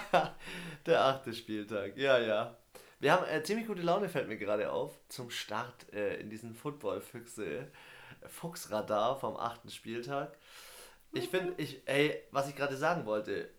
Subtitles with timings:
[0.86, 2.56] der achte Spieltag, ja, ja.
[3.00, 6.54] Wir haben äh, ziemlich gute Laune, fällt mir gerade auf, zum Start äh, in diesen
[6.54, 7.68] Football-Füchse
[8.26, 10.36] Fuchsradar vom achten Spieltag.
[11.12, 13.50] Ich finde, ich, ey, was ich gerade sagen wollte,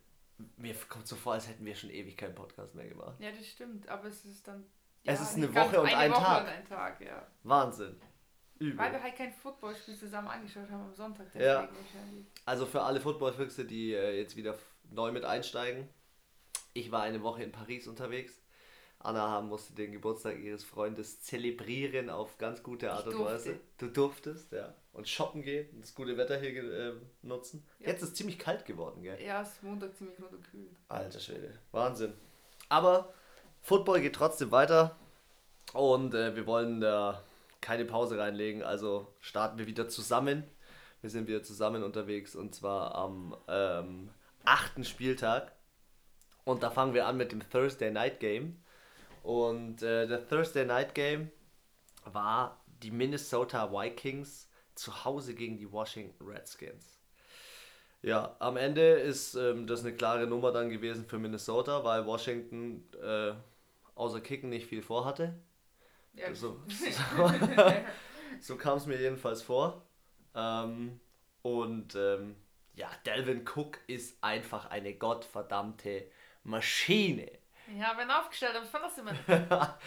[0.58, 3.20] mir kommt so vor, als hätten wir schon ewig keinen Podcast mehr gemacht.
[3.20, 4.66] Ja, das stimmt, aber es ist dann.
[5.04, 6.44] Es ja, ist eine Woche und eine ein Woche Tag.
[6.44, 7.28] Und ein Tag, ja.
[7.44, 8.00] Wahnsinn.
[8.60, 8.78] Übel.
[8.78, 11.62] Weil wir halt kein Footballspiel zusammen angeschaut haben am Sonntag, deswegen Ja.
[11.62, 12.26] wahrscheinlich.
[12.46, 14.58] Also für alle Footballfüchse, die äh, jetzt wieder
[14.90, 15.90] neu mit einsteigen.
[16.74, 18.34] Ich war eine Woche in Paris unterwegs.
[19.00, 23.60] Anna haben musste den Geburtstag ihres Freundes zelebrieren auf ganz gute Art und Weise.
[23.78, 24.74] Du durftest, ja.
[24.94, 27.68] Und shoppen gehen und das gute Wetter hier äh, nutzen.
[27.80, 27.90] Ja.
[27.90, 29.22] Jetzt ist es ziemlich kalt geworden, gell?
[29.22, 30.72] Ja, es ist Montag ziemlich runterkühlt.
[30.88, 31.60] Alter Schwede.
[31.72, 32.14] Wahnsinn.
[32.70, 33.14] Aber
[33.62, 34.96] Football geht trotzdem weiter.
[35.74, 37.24] Und äh, wir wollen da
[37.60, 38.64] keine Pause reinlegen.
[38.64, 40.44] Also starten wir wieder zusammen.
[41.02, 44.10] Wir sind wieder zusammen unterwegs und zwar am ähm,
[44.46, 45.52] achten Spieltag.
[46.46, 48.62] Und da fangen wir an mit dem Thursday Night Game.
[49.24, 51.32] Und äh, der Thursday Night Game
[52.06, 57.00] war die Minnesota Vikings zu Hause gegen die Washington Redskins.
[58.02, 62.84] Ja, am Ende ist ähm, das eine klare Nummer dann gewesen für Minnesota, weil Washington
[63.02, 63.34] äh,
[63.96, 65.40] außer Kicken nicht viel vorhatte.
[66.14, 66.60] Ja, So,
[68.42, 69.86] so kam es mir jedenfalls vor.
[70.36, 71.00] Ähm,
[71.44, 72.36] und ähm,
[72.76, 76.06] ja, Delvin Cook ist einfach eine gottverdammte
[76.44, 77.32] Maschine.
[77.78, 79.14] ja wenn aufgestellt, aber ich fand das immer.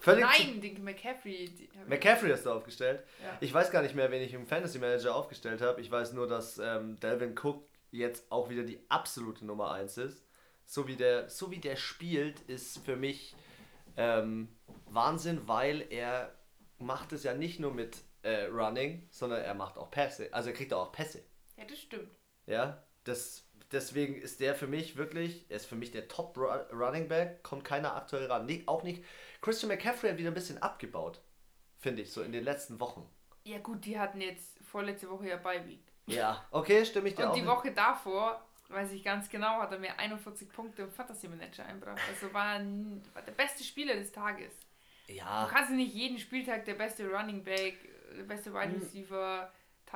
[0.00, 1.50] Völlig Nein, den McCaffrey.
[1.86, 3.04] McCaffrey hast du aufgestellt.
[3.22, 3.38] Ja.
[3.40, 5.80] Ich weiß gar nicht mehr, wen ich im Fantasy Manager aufgestellt habe.
[5.80, 10.26] Ich weiß nur, dass ähm, Delvin Cook jetzt auch wieder die absolute Nummer 1 ist.
[10.66, 13.34] So wie der, so wie der spielt, ist für mich
[13.96, 14.48] ähm,
[14.86, 16.34] Wahnsinn, weil er
[16.78, 20.28] macht es ja nicht nur mit äh, Running, sondern er macht auch Pässe.
[20.32, 21.22] Also er kriegt auch Pässe.
[21.56, 22.10] ja, das stimmt.
[22.46, 26.46] Ja, das, deswegen ist der für mich wirklich, er ist für mich der Top Ru
[26.72, 28.46] Running Back, kommt keiner aktuell ran.
[28.46, 29.04] Nee, auch nicht.
[29.42, 31.20] Christian McCaffrey hat wieder ein bisschen abgebaut,
[31.78, 33.08] finde ich, so in den letzten Wochen.
[33.44, 35.82] Ja, gut, die hatten jetzt vorletzte Woche ja Bye-Week.
[36.06, 37.34] Ja, okay, stimme ich dir Und auch.
[37.34, 37.50] die mit.
[37.50, 42.00] Woche davor, weiß ich ganz genau, hat er mir 41 Punkte im Fantasy Manager einbracht.
[42.08, 44.52] Also war, ein, war der beste Spieler des Tages.
[45.06, 47.76] Du Ja, kannst nicht jeden Spieltag der beste Running Back,
[48.16, 49.52] der beste Wide Receiver, Tight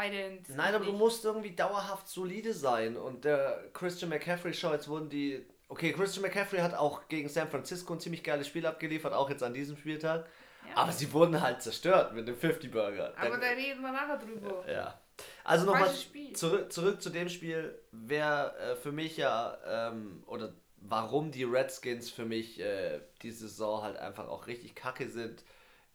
[0.06, 0.48] End.
[0.48, 0.56] Hm.
[0.56, 0.98] nein, aber du nicht.
[0.98, 2.96] musst irgendwie dauerhaft solide sein.
[2.96, 5.44] Und der Christian McCaffrey, schau, jetzt wurden die.
[5.68, 9.42] Okay, Christian McCaffrey hat auch gegen San Francisco ein ziemlich geiles Spiel abgeliefert, auch jetzt
[9.42, 10.26] an diesem Spieltag.
[10.66, 10.76] Ja.
[10.76, 13.14] Aber sie wurden halt zerstört mit dem 50-Burger.
[13.16, 14.64] Aber da reden wir nachher drüber.
[14.70, 14.98] Ja.
[15.44, 15.92] Also nochmal
[16.34, 22.10] zurück, zurück zu dem Spiel, wer äh, für mich ja, ähm, oder warum die Redskins
[22.10, 25.44] für mich äh, diese Saison halt einfach auch richtig kacke sind,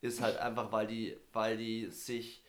[0.01, 2.42] ist halt einfach, weil die, weil die sich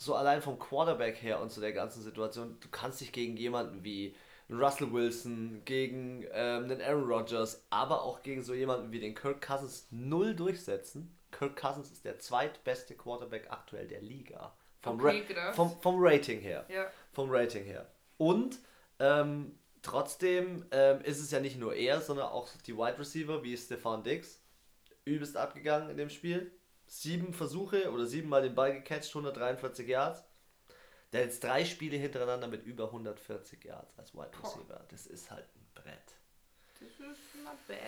[0.00, 3.84] so allein vom Quarterback her und zu der ganzen Situation, du kannst dich gegen jemanden
[3.84, 4.16] wie
[4.48, 9.46] Russell Wilson, gegen ähm, den Aaron Rodgers, aber auch gegen so jemanden wie den Kirk
[9.46, 11.14] Cousins null durchsetzen.
[11.32, 14.56] Kirk Cousins ist der zweitbeste Quarterback aktuell der Liga.
[14.80, 16.64] Vom, Okay, Ra vom, vom Rating her.
[16.70, 16.86] Ja.
[17.12, 17.86] Vom Rating her.
[18.16, 18.58] Und
[19.00, 23.54] ähm, trotzdem ähm, ist es ja nicht nur er, sondern auch die Wide Receiver wie
[23.54, 24.42] Stefan Diggs.
[25.04, 26.50] Übelst abgegangen in dem Spiel.
[26.92, 30.24] Sieben Versuche oder siebenmal den Ball gecatcht, 143 Yards.
[31.12, 34.30] Der hat jetzt drei Spiele hintereinander mit über 140 Yards als Wide.
[34.42, 34.84] Receiver.
[34.88, 36.02] Das ist halt ein Brett.
[36.80, 36.98] Das ist
[37.44, 37.78] not bad.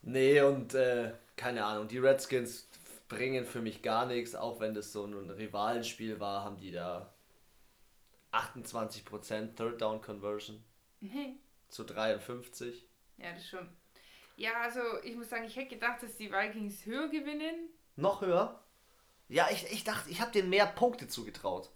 [0.00, 2.66] Nee, und äh, keine Ahnung, die Redskins
[3.08, 7.12] bringen für mich gar nichts, auch wenn das so ein Rivalenspiel war, haben die da
[8.32, 10.62] 28% Third Down Conversion
[11.00, 11.38] Mhm.
[11.68, 12.86] zu 53.
[13.18, 13.68] Ja, das schon.
[14.36, 17.68] Ja, also ich muss sagen, ich hätte gedacht, dass die Vikings höher gewinnen.
[17.98, 18.62] Noch höher?
[19.28, 21.70] Ja, ich, ich dachte, ich habe denen mehr Punkte zugetraut.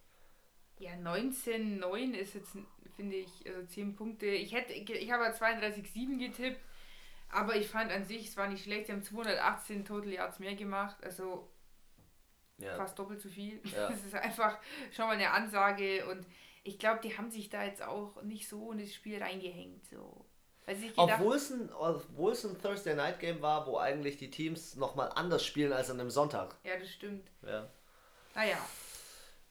[0.79, 2.57] Ja, 19,9 ist jetzt,
[2.97, 4.27] finde ich, also 10 Punkte.
[4.27, 6.61] Ich hätte, ich habe ja 32,7 getippt,
[7.29, 8.87] aber ich fand an sich, es war nicht schlecht.
[8.87, 11.49] Sie haben 218 Total Yards mehr gemacht, also
[12.59, 12.77] Ja.
[12.77, 13.61] fast doppelt so viel.
[13.65, 13.89] Ja.
[13.91, 14.59] Das ist einfach
[14.93, 16.27] schon mal eine Ansage und
[16.65, 19.85] ich glaube, die haben sich da jetzt auch nicht so in das Spiel reingehängt.
[19.87, 20.25] So.
[20.97, 25.11] Obwohl es, ein, obwohl es ein Thursday Night Game war, wo eigentlich die Teams nochmal
[25.15, 26.55] anders spielen als an einem Sonntag.
[26.65, 27.29] ja, das stimmt.
[27.45, 27.69] Ja.
[28.35, 28.57] Naja,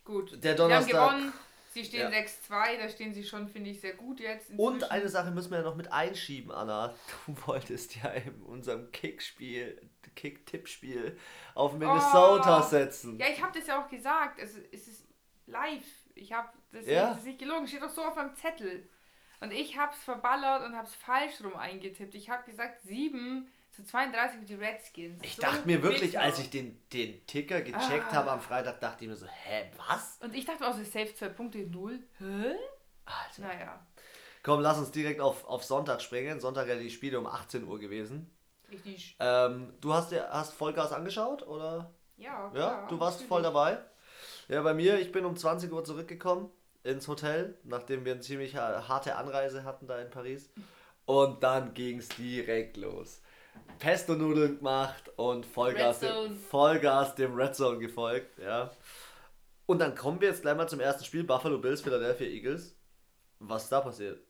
[0.05, 0.31] gut.
[0.31, 0.91] Der Sie haben Donnerstag.
[1.11, 1.33] gewonnen.
[1.73, 2.19] Sie stehen Ja.
[2.19, 4.49] 6-2, da stehen sie schon, finde ich, sehr gut jetzt.
[4.57, 4.91] Und inzwischen.
[4.91, 6.93] eine Sache müssen wir ja noch mit einschieben, Anna.
[7.25, 9.81] Du wolltest ja in unserem Kickspiel,
[10.15, 11.17] Kick-Tippspiel
[11.55, 12.69] auf Minnesota Oh.
[12.69, 13.17] setzen.
[13.19, 14.39] Ja, ich habe das ja auch gesagt.
[14.39, 15.05] Es, es ist
[15.47, 15.83] live.
[16.15, 17.09] Ich habe das, Ja.
[17.09, 17.67] das ist nicht gelogen.
[17.67, 18.87] Steht doch so auf meinem Zettel.
[19.41, 22.13] Und ich habe es verballert und habe es falsch rum eingetippt.
[22.15, 25.19] Ich habe gesagt 7 zu 32 für die Redskins.
[25.23, 28.15] Ich So dachte mir wirklich, als ich den, den Ticker gecheckt Ah.
[28.15, 30.17] habe am Freitag, dachte ich mir so, hä, was?
[30.21, 31.99] Und ich dachte auch so, safe 2 Punkte 0.
[32.19, 32.55] Hä?
[33.05, 33.41] Alter.
[33.41, 33.85] Naja.
[34.43, 36.39] Komm, lass uns direkt auf, auf Sonntag springen.
[36.39, 38.29] Sonntag ja die Spiele um 18 Uhr gewesen.
[38.71, 39.15] Richtig.
[39.19, 41.93] Ähm, du hast dir hast Vollgas angeschaut, oder?
[42.17, 43.79] Ja, Ja, klar, du warst voll dabei.
[44.47, 46.49] Ja, bei mir, ich bin um 20 Uhr zurückgekommen
[46.83, 50.49] ins Hotel, nachdem wir eine ziemlich ha- harte Anreise hatten da in Paris.
[51.05, 53.21] Und dann ging es direkt los.
[53.79, 56.37] Pesto-Nudeln gemacht und Vollgas, dem.
[56.37, 58.37] Vollgas dem Red Zone gefolgt.
[58.39, 58.71] Ja.
[59.65, 62.75] Und dann kommen wir jetzt gleich mal zum ersten Spiel: Buffalo Bills, Philadelphia Eagles.
[63.39, 64.21] Was ist da passiert?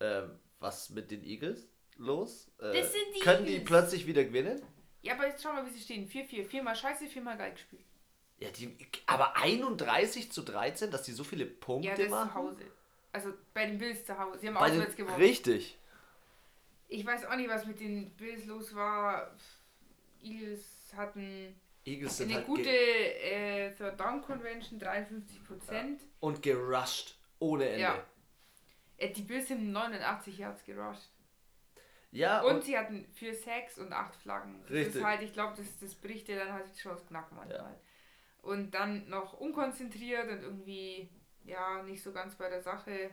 [0.00, 2.50] Ähm, was mit den Eagles los?
[2.60, 2.72] Äh,
[3.14, 3.66] die können die Eagles.
[3.68, 4.60] plötzlich wieder gewinnen?
[5.02, 6.08] Ja, aber jetzt schau mal, wie sie stehen.
[6.08, 6.44] 4-4.
[6.44, 7.84] Viermal scheiße, viermal geil gespielt.
[8.40, 8.76] Ja, die,
[9.06, 12.28] aber 31 zu 13, dass die so viele Punkte Ja, das machen?
[12.28, 12.64] zu Hause.
[13.12, 14.38] Also bei den Bills zu Hause.
[14.38, 15.16] Sie haben Bei den, auswärts gewonnen.
[15.16, 15.76] richtig.
[16.88, 19.34] Ich weiß auch nicht, was mit den Bills los war.
[20.22, 20.64] Eagles
[20.96, 21.54] hatten
[21.84, 26.02] Eagles eine halt gute äh, Third Down Convention, 53 Prozent.
[26.20, 27.80] und gerusht ohne Ende.
[27.80, 27.94] Ja.
[27.96, 28.04] Ja,
[28.98, 31.10] Äh, die Bills haben 89 Yards gerusht.
[32.12, 34.60] und, Und sie hatten vier Sacks und acht Flaggen.
[34.62, 34.96] Das Richtig.
[34.96, 37.78] ist halt, ich glaube, das, das bricht dir dann halt schon das Knacken manchmal.
[38.48, 41.10] Und dann noch unkonzentriert und irgendwie,
[41.44, 43.10] ja, nicht so ganz bei der Sache.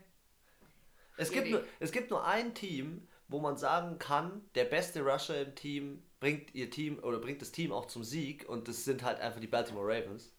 [1.18, 5.42] es, gibt nur, es gibt nur ein Team, wo man sagen kann, der beste Rusher
[5.42, 9.04] im Team bringt ihr Team oder bringt das Team auch zum Sieg und das sind
[9.04, 10.32] halt einfach die Baltimore Ravens.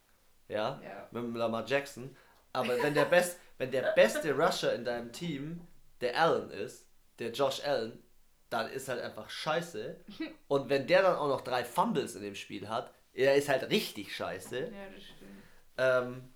[0.48, 1.08] Ja, Ja.
[1.10, 2.16] mit Lamar Jackson.
[2.52, 5.60] Aber wenn der, best, wenn der beste Rusher in deinem Team
[6.00, 6.86] der Allen ist,
[7.18, 8.02] der Josh Allen,
[8.48, 10.00] dann ist halt einfach scheiße.
[10.48, 13.70] Und wenn der dann auch noch drei Fumbles in dem Spiel hat, er ist halt
[13.70, 14.58] richtig scheiße.
[14.58, 15.42] Ja, das stimmt.
[15.78, 16.28] Ähm,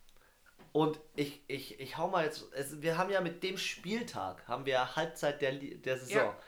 [0.72, 4.66] und ich, ich, ich hau mal jetzt, es, wir haben ja mit dem Spieltag, haben
[4.66, 6.16] wir Halbzeit der, der Saison.
[6.16, 6.38] Ja.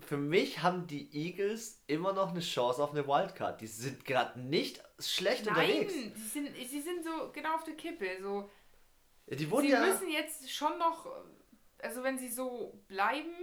[0.00, 3.60] Für mich haben die Eagles immer noch eine Chance auf eine Wildcard.
[3.60, 5.92] Die sind gerade nicht schlecht Nein, unterwegs.
[5.94, 8.06] sie sind, sie sind so genau auf der Kippe.
[8.20, 8.50] So,
[9.28, 9.84] Die wurden sie ja.
[9.84, 11.06] müssen jetzt schon noch,
[11.78, 13.34] also wenn sie so bleiben,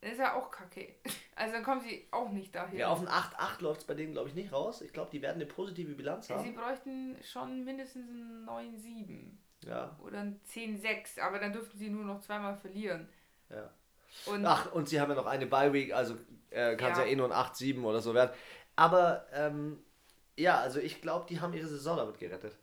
[0.00, 0.94] ist ja auch kacke.
[1.36, 2.78] Also dann kommen sie auch nicht dahin.
[2.78, 4.82] Ja, auf ein 8-8 läuft es bei denen, glaube ich, nicht raus.
[4.82, 6.54] Ich glaube, die werden eine positive Bilanz sie haben.
[6.54, 9.30] bräuchten schon mindestens ein 9-7
[9.66, 13.08] Ja, oder ein 10-6, aber dann dürften sie nur noch zweimal verlieren.
[13.48, 13.70] ja.
[14.26, 16.14] Und Ach, und sie haben ja noch eine Bye-Week, also
[16.50, 17.04] äh, kann es ja.
[17.04, 17.10] Ja.
[17.12, 18.32] eh nur ein 8-7 oder so werden.
[18.76, 19.78] Aber, ähm,
[20.36, 22.58] ja, also ich glaube, die haben ihre Saison damit gerettet.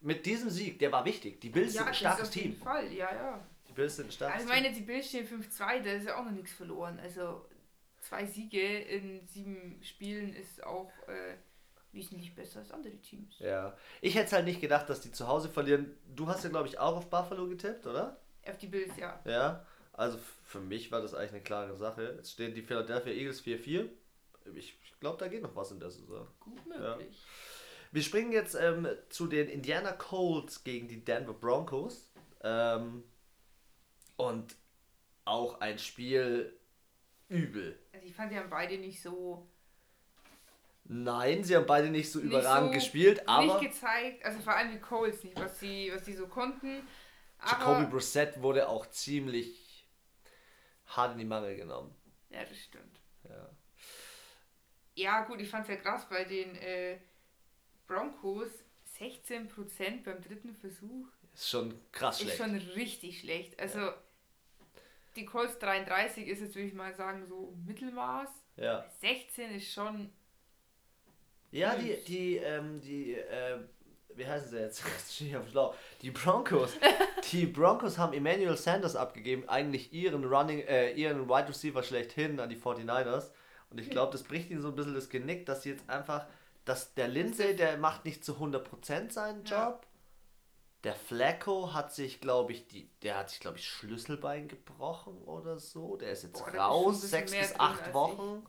[0.00, 1.40] Mit diesem Sieg, der war wichtig.
[1.40, 2.62] Die Bills sind ein starkes auf jeden Team.
[2.62, 3.40] Fall, ja, ja.
[3.74, 6.16] Die Bills sind ein starkes Also ich meine, die Bills stehen 5-2, da ist ja
[6.16, 7.00] auch noch nichts verloren.
[7.02, 7.44] Also
[8.00, 11.34] zwei Siege in sieben Spielen ist auch äh,
[11.90, 13.36] wesentlich besser als andere Teams.
[13.36, 13.46] Team.
[13.48, 13.76] Ja.
[14.00, 15.96] Ich hätte halt nicht gedacht, dass die zu Hause verlieren.
[16.14, 18.16] Du hast ja, glaube ich, auch auf Buffalo getippt, oder?
[18.46, 19.20] Auf die Bills, ja.
[19.24, 19.66] Ja.
[19.92, 22.14] Also für mich war das eigentlich eine klare Sache.
[22.16, 23.88] Jetzt stehen die Philadelphia Eagles 4-4.
[24.54, 26.28] Ich, glaube, da geht noch was in der Saison.
[26.38, 27.24] Gut möglich.
[27.90, 32.10] Wir springen jetzt ähm, zu den Indiana Colts gegen die Denver Broncos.
[32.42, 33.04] Ähm,
[34.16, 34.54] und
[35.24, 36.58] auch ein Spiel
[37.28, 37.78] übel.
[37.92, 39.48] Also ich fand, die haben beide nicht so
[40.86, 44.54] Nein, sie haben beide nicht so Nicht überragend so- gespielt, aber nicht gezeigt, also vor
[44.54, 46.86] allem die Coles nicht, was sie, was die so konnten.
[47.42, 49.86] Jacoby Brissett wurde auch ziemlich
[50.86, 51.94] hart in die Mangel genommen.
[52.28, 53.00] ja, das stimmt.
[53.28, 53.48] Ja.
[54.96, 56.98] Ja, gut, ich fand es ja krass bei den äh,
[57.86, 58.50] Broncos.
[58.98, 62.38] 16% beim dritten Versuch Ist schon krass ist schlecht.
[62.38, 63.60] schon richtig schlecht.
[63.60, 63.90] Also,
[65.16, 68.28] die Colts 33 ist jetzt, würde ich mal sagen, so Mittelmaß.
[68.56, 68.84] Ja.
[69.00, 70.10] 16 ist schon.
[71.50, 73.58] Ja, die, die, ähm, die, äh,
[74.16, 74.82] wie heißen sie jetzt?
[75.20, 75.74] Ich auf dem Schlauch.
[76.02, 76.72] Die Broncos.
[77.32, 82.48] die Broncos haben Emmanuel Sanders abgegeben, eigentlich ihren Running, äh, ihren Wide Receiver schlechthin an
[82.48, 83.30] die 49ers.
[83.70, 86.26] Und ich glaube, das bricht ihnen so ein bisschen das Genick, dass sie jetzt einfach,
[86.64, 89.80] dass der Lindsay, der macht nicht zu 100% seinen Ja.
[90.84, 95.58] Der Flacco hat sich, glaube ich, die, der hat sich, glaube ich, Schlüsselbein gebrochen oder
[95.58, 95.96] so.
[95.96, 98.44] Der ist jetzt Boah, raus, sechs bis acht Wochen.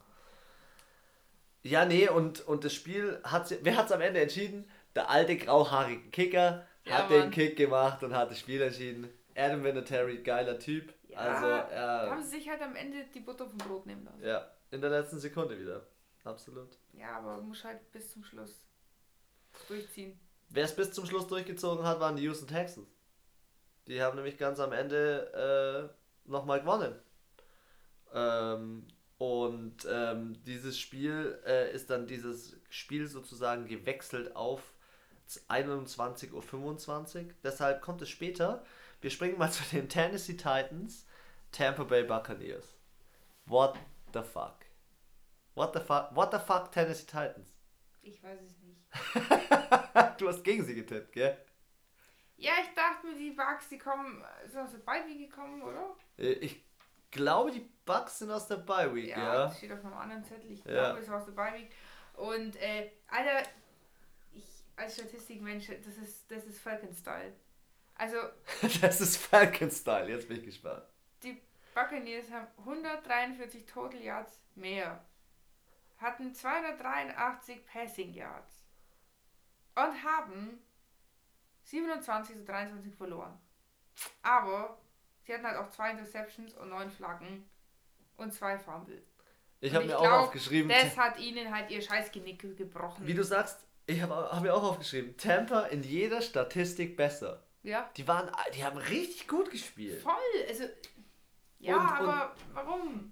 [1.64, 4.70] Ja, nee, und, und das Spiel hat sie, wer hat es am Ende entschieden?
[4.96, 7.32] Der alte grauhaarige Kicker Ja, hat den Mann.
[7.32, 9.10] Kick gemacht und hat das Spiel entschieden.
[9.36, 10.94] Adam Vinatieri, geiler Typ.
[11.08, 14.24] Ja, also, Da haben sie sich halt am Ende die Butter vom Brot nehmen lassen.
[14.24, 15.88] ja, in der letzten Sekunde wieder.
[16.24, 16.78] Absolut.
[16.94, 18.66] Ja, aber muss halt bis zum Schluss
[19.68, 20.20] durchziehen.
[20.50, 22.88] Wer es bis zum Schluss durchgezogen hat, waren die Houston Texans.
[23.88, 26.96] Die haben nämlich ganz am Ende äh, nochmal gewonnen.
[28.14, 28.88] Ähm,
[29.18, 34.74] und ähm, dieses Spiel äh, ist dann dieses Spiel sozusagen gewechselt auf
[35.50, 37.34] 21.25 Uhr.
[37.44, 38.64] Deshalb kommt es später.
[39.02, 41.06] Wir springen mal zu den Tennessee Titans,
[41.52, 42.76] Tampa Bay Buccaneers.
[43.46, 43.76] What
[44.14, 44.66] the fuck?
[45.54, 46.16] What the fuck?
[46.16, 47.54] What the fuck Tennessee Titans?
[48.02, 49.52] Ich weiß es nicht.
[50.18, 51.38] du hast gegen sie getippt, gell?
[52.38, 55.96] Ja, ich dachte mir, die Bugs, die kommen, sind aus der Bye gekommen, oder?
[56.18, 56.64] Äh, Ich
[57.12, 59.34] glaube, die Bugs sind aus der Bye Week, Ja, ja.
[59.46, 60.52] das steht auf meinem anderen Zettel.
[60.52, 60.88] Ich Ja.
[60.90, 61.72] glaube, es war aus der Bye Week.
[62.16, 63.48] Und, äh, Alter,
[64.34, 67.34] ich als Statistikmensch, das ist, das ist Falcon-Style.
[67.96, 68.18] Also,
[68.82, 70.84] Das ist Falcon-Style, jetzt bin ich gespannt.
[71.24, 71.42] die
[71.74, 75.04] Buccaneers haben 143 Total Yards mehr.
[75.98, 78.55] Hatten 283 Passing Yards.
[79.76, 80.60] Und haben
[81.64, 83.38] 27 zu 23 verloren.
[84.22, 84.78] Aber
[85.24, 87.50] sie hatten halt auch zwei Interceptions und neun Flaggen
[88.18, 89.02] und zwei Fumble.
[89.62, 93.06] Ich Und habe mir auch glaub, aufgeschrieben, Das hat ihnen halt ihr Scheißgenick gebrochen.
[93.08, 97.44] wie du sagst, ich habe hab mir auch aufgeschrieben, Tampa in jeder Statistik besser.
[97.64, 100.02] ja, Die waren, die haben richtig gut gespielt.
[100.02, 100.14] voll.
[100.48, 100.66] Also,
[101.60, 103.12] ja, Und- und- aber warum?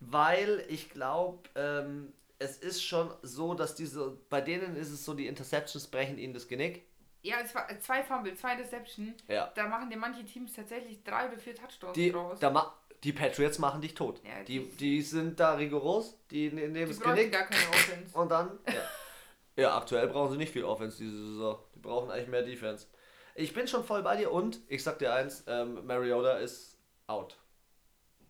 [0.00, 2.12] Weil ich glaube, ähm,
[2.42, 6.34] es ist schon so, dass diese, bei denen ist es so, die Interceptions brechen ihnen
[6.34, 6.86] das Genick.
[7.22, 9.14] Ja, es war zwei Fumble, zwei Interception.
[9.28, 9.52] Ja.
[9.54, 12.38] Da machen dir manche Teams tatsächlich drei oder vier Touchdowns Die, draus.
[12.40, 14.20] da ma die Patriots machen dich tot.
[14.24, 17.68] Ja, die, die- die sind da rigoros, die ne- nehmen die das Genick gar keine
[17.68, 18.16] Offense.
[18.18, 18.58] und dann.
[18.66, 19.62] Ja.
[19.62, 21.58] ja, aktuell brauchen sie nicht viel Offense diese Saison.
[21.74, 22.86] Die brauchen eigentlich mehr Defense.
[23.34, 27.38] Ich bin schon voll bei dir und ich sag dir eins, ähm, Mariota ist out.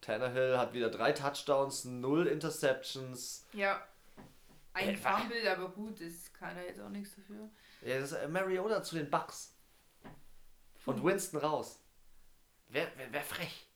[0.01, 3.47] Tannehill hat wieder drei Touchdowns, null Interceptions.
[3.53, 3.81] Ja.
[4.75, 7.51] Ein Äh, Fumble, aber gut, das kann er jetzt auch nichts dafür.
[7.83, 9.55] Ja, das ist äh, Mariota zu den Bucks.
[10.87, 11.81] Und Winston raus.
[12.69, 13.69] Wer, wer, wer frech.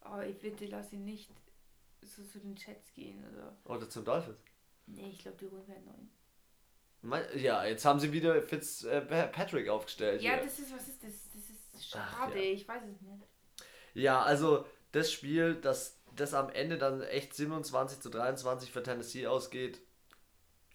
[0.00, 1.30] Aber ich bitte, lass ihn nicht
[2.02, 3.56] so zu den Chats gehen oder.
[3.64, 4.38] Oder zum Dolphins.
[4.86, 6.10] Nee, ich glaube, die holen keinen neuen.
[7.00, 10.20] Mein- Ja, jetzt haben sie wieder Fitzpatrick aufgestellt.
[10.22, 10.42] Ja, hier.
[10.44, 11.12] das ist, was ist das?
[11.32, 11.50] Das
[11.80, 12.52] ist Ach, schade, ja.
[12.52, 13.22] ich weiß es nicht.
[13.94, 19.26] ja, also das Spiel, das, das am Ende dann echt 27 zu 23 für Tennessee
[19.26, 19.80] ausgeht.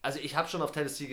[0.01, 1.07] Also ich habe schon auf Tennessee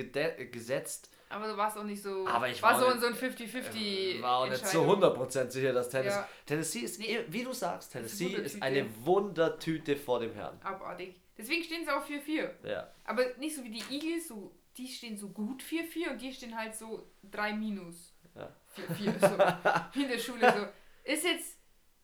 [0.51, 2.27] gesetzt, Aber du warst auch nicht so.
[2.29, 4.19] Aber ich war war so in so ein 50-50.
[4.19, 5.03] äh, war auch nicht Entscheidung.
[5.03, 6.17] 100% sicher, dass Tennessee...
[6.17, 6.29] Ja.
[6.47, 8.63] Tennessee ist, eh- wie du sagst, Tennessee ist Wundertüte.
[8.63, 10.61] eine Wundertüte vor dem Herrn.
[10.63, 11.21] Abartig.
[11.37, 12.51] Deswegen stehen sie auch 4-4.
[12.69, 12.89] Ja.
[13.05, 16.57] Aber nicht so wie die Eagles, so, die stehen so gut 4-4 und die stehen
[16.57, 18.13] halt so 3 minus.
[18.37, 18.49] Ja.
[18.77, 19.39] 4-4, so.
[19.99, 21.11] wie in der Schule so.
[21.11, 21.59] Ist jetzt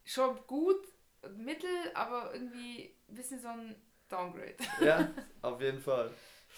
[0.05, 0.85] schon gut,
[1.37, 3.77] mittel, aber irgendwie ein bisschen so ein
[4.09, 4.57] Downgrade.
[4.85, 5.09] ja,
[5.43, 6.11] auf jeden Fall.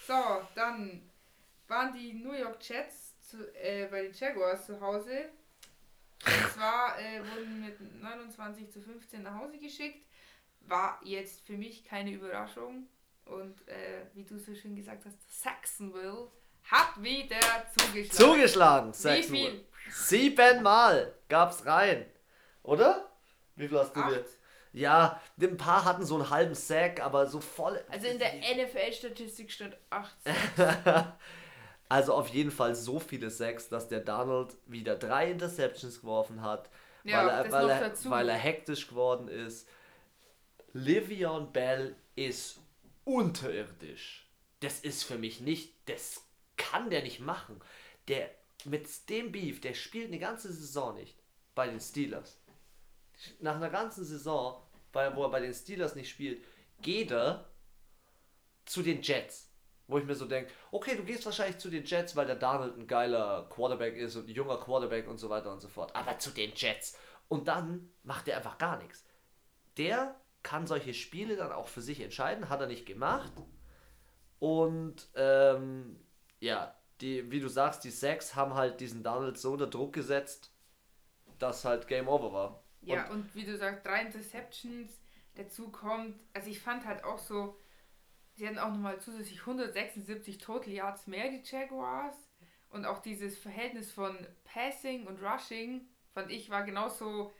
[0.05, 1.09] So, dann
[1.67, 5.29] waren die New York Jets zu, äh, bei den Jaguars zu Hause.
[6.25, 10.05] Und zwar äh, wurden mit 29 zu 15 nach Hause geschickt.
[10.61, 12.87] War jetzt für mich keine Überraschung.
[13.25, 16.29] Und äh, wie du so schön gesagt hast, Saxonville
[16.69, 17.39] hat wieder
[17.77, 18.11] zugeschlagen.
[18.11, 19.51] Zugeschlagen, Wie Saxonville.
[19.51, 19.65] viel?
[19.91, 22.05] Siebenmal gab's rein.
[22.63, 23.09] Oder?
[23.55, 24.25] Wie viel hast du dir?
[24.73, 27.79] Ja, ein paar hatten so einen halben Sack, aber so voll.
[27.89, 30.33] Also in der NFL-Statistik stand 18.
[31.89, 36.71] Also auf jeden Fall so viele Sacks, dass der Donald wieder drei Interceptions geworfen hat,
[37.03, 39.67] Ja, weil, er, weil, er, weil er hektisch geworden ist.
[40.71, 42.59] Livion Bell ist
[43.05, 44.27] unterirdisch.
[44.61, 46.23] Das ist für mich nicht, das
[46.57, 47.61] kann der nicht machen.
[48.07, 48.27] Der
[48.65, 51.15] mit dem Beef, der spielt eine ganze Saison nicht
[51.53, 52.39] bei den Steelers.
[53.39, 56.43] Nach einer ganzen Saison, bei, wo er bei den Steelers nicht spielt,
[56.81, 57.49] geht er
[58.65, 59.49] zu den Jets.
[59.87, 62.77] Wo ich mir so denke, okay, du gehst wahrscheinlich zu den Jets, weil der Donald
[62.77, 65.95] ein geiler Quarterback ist und ein junger Quarterback und so weiter und so fort.
[65.95, 66.97] Aber zu den Jets.
[67.27, 69.05] Und dann macht er einfach gar nichts.
[69.77, 73.31] Der kann solche Spiele dann auch für sich entscheiden, hat er nicht gemacht.
[74.39, 75.99] Und ähm,
[76.39, 80.51] ja, die, wie du sagst, die Sacks haben halt diesen Donald so unter Druck gesetzt,
[81.39, 82.62] dass halt Game Over war.
[82.85, 84.99] Ja, und wie du sagst, drei Interceptions.
[85.35, 87.57] Dazu kommt, also ich fand halt auch so,
[88.35, 92.15] sie hatten auch nochmal zusätzlich 176 Total Yards mehr, die Jaguars.
[92.69, 97.33] Und auch dieses Verhältnis von Passing und Rushing, fand ich, war genauso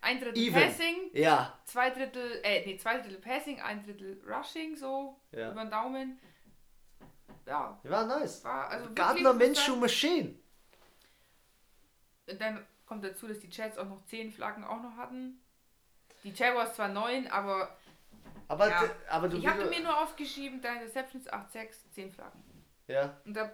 [0.00, 0.54] ein Drittel Even.
[0.62, 5.50] Passing, Ja, zwei Drittel, äh, nee, zwei Drittel Passing, ein Drittel Rushing, so Ja.
[5.52, 6.18] über den Daumen.
[7.46, 8.44] Ja, war nice.
[8.44, 10.34] war also Gardner Machine.
[12.30, 15.40] Und dann kommt dazu, dass die Jets auch noch 10 Flaggen auch noch hatten.
[16.24, 17.76] Die Jaguars zwar 9, aber
[18.48, 18.90] Aber, Ja.
[19.10, 22.42] aber du ich habe mir nur aufgeschrieben, deine Interceptions 8, 6, 10 Flaggen.
[22.86, 23.52] Ja, Und da,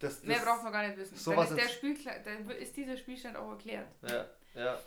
[0.00, 1.16] das, mehr das- braucht man gar nicht wissen.
[1.16, 3.86] sowas dann, ist der Spiel, dann ist dieser Spielstand auch erklärt.
[4.02, 4.78] Ja, ja.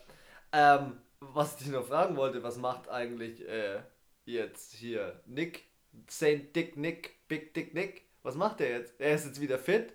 [0.51, 3.81] Ähm, was ich dich noch fragen wollte, was macht eigentlich äh,
[4.25, 5.65] jetzt hier Nick,
[6.09, 8.09] Saint Dick Nick, Big Dick Nick?
[8.23, 8.99] Was macht der jetzt?
[8.99, 9.93] Er ist jetzt wieder fit?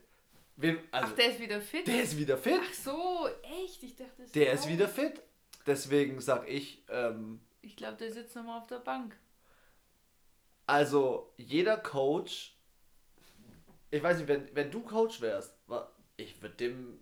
[0.56, 1.86] Wem, also, Ach, der ist wieder fit?
[1.86, 2.60] der ist wieder fit?
[2.62, 3.82] Ach so, echt?
[3.82, 5.20] Ich dachte, das Der ist wieder fit.
[5.66, 9.16] Deswegen sag ich, ähm, Ich glaube, der sitzt nochmal auf der Bank.
[10.66, 12.56] also jeder Coach,
[13.90, 15.56] ich weiß nicht, wenn, wenn du Coach wärst,
[16.16, 17.00] ich würde dem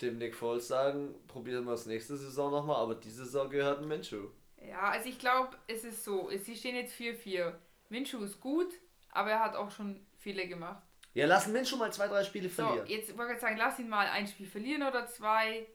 [0.00, 3.86] dem Nick Foles sagen, probieren wir es nächste Saison nochmal, aber diese Saison gehört ein
[3.86, 4.28] Minshew.
[4.60, 6.28] Ja, also ich glaube, es ist so.
[6.36, 7.54] Sie stehen jetzt 4-4.
[7.90, 8.72] Minshew ist gut,
[9.12, 10.82] aber er hat auch schon Fehler gemacht.
[11.14, 12.86] Ja, lassen Minshew mal zwei, drei Spiele So, verlieren.
[12.86, 15.66] jetzt wollte ich sagen, lass ihn mal ein Spiel verlieren oder zwei.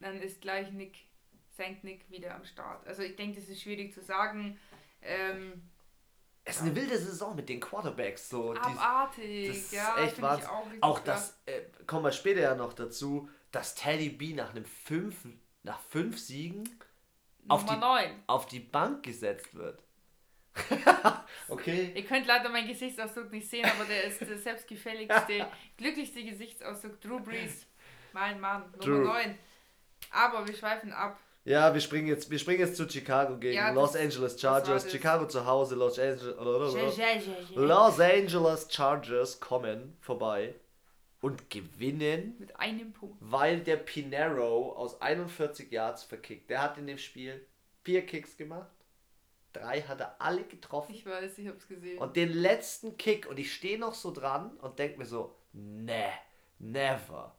[0.00, 1.06] Dann ist gleich Nick,
[1.54, 1.82] St.
[1.82, 2.86] Nick wieder am Start.
[2.86, 4.58] Also ich denke, das ist schwierig zu sagen.
[5.02, 5.62] Ähm,
[6.44, 8.28] Es ist eine wilde Saison mit den Quarterbacks.
[8.28, 8.54] So.
[8.54, 9.96] Abartig, das ist ja.
[9.98, 10.48] echt Wahnsinn.
[10.48, 14.64] Auch, auch das, äh, kommen wir später ja noch dazu, dass Teddy B nach einem
[14.64, 15.16] fünf,
[15.62, 16.68] nach fünf Siegen
[17.48, 18.24] auf die, 9.
[18.26, 19.82] auf die Bank gesetzt wird.
[21.48, 21.92] okay.
[21.94, 25.46] Ihr könnt leider meinen Gesichtsausdruck nicht sehen, aber der ist der selbstgefälligste,
[25.76, 27.00] glücklichste Gesichtsausdruck.
[27.00, 27.66] Drew Brees,
[28.12, 28.98] mein Mann, Drew.
[28.98, 29.38] Nummer 9.
[30.10, 31.18] Aber wir schweifen ab.
[31.44, 34.82] Ja, wir springen jetzt, wir springen jetzt zu Chicago gegen Ja, Los Angeles das Chargers.
[34.82, 34.92] das.
[34.92, 36.34] Chicago zu Hause, Los Angeles.
[37.54, 40.54] Los Angeles Chargers kommen vorbei
[41.20, 43.16] und gewinnen, Mit einem Punkt.
[43.20, 46.50] weil der Pinero aus 41 Yards verkickt.
[46.50, 47.46] Der hat in dem Spiel
[47.84, 48.68] vier Kicks gemacht.
[49.58, 50.94] Drei hat er alle getroffen.
[50.94, 51.98] Ich weiß, ich hab's gesehen.
[51.98, 56.10] Und den letzten Kick, und ich stehe noch so dran und denke mir so, ne,
[56.58, 57.36] never.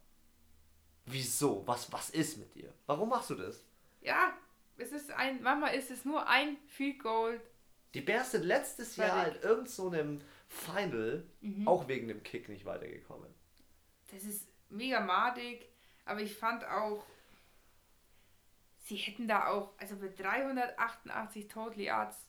[1.06, 1.66] Wieso?
[1.66, 2.74] Was, was ist mit dir?
[2.86, 3.64] Warum machst du das?
[4.02, 4.34] ja,
[4.78, 7.42] es ist ein, manchmal ist es nur ein Field Goal.
[7.94, 11.26] Die Bears sind letztes Jahr in irgendeinem so einem Final
[11.66, 13.34] auch wegen dem Kick nicht weitergekommen.
[14.12, 15.68] Das ist mega madig,
[16.06, 17.04] aber ich fand auch,
[18.88, 22.26] sie hätten da auch, also bei 388 Total Yards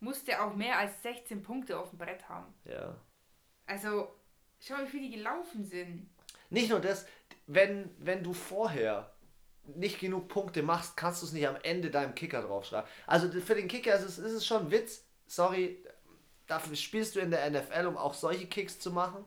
[0.00, 2.52] musste auch mehr als 16 Punkte auf dem Brett haben.
[2.64, 2.96] Ja.
[3.66, 4.14] Also,
[4.60, 6.08] schau mal, wie viele die gelaufen sind.
[6.50, 7.06] Nicht nur das,
[7.46, 9.14] wenn, wenn du vorher
[9.64, 12.88] nicht genug Punkte machst, kannst du es nicht am Ende deinem Kicker draufschreiben.
[13.06, 15.06] Also für den Kicker ist es, ist es schon Witz.
[15.26, 15.84] Sorry,
[16.46, 19.24] dafür spielst du in der NFL, um auch solche Kicks zu machen.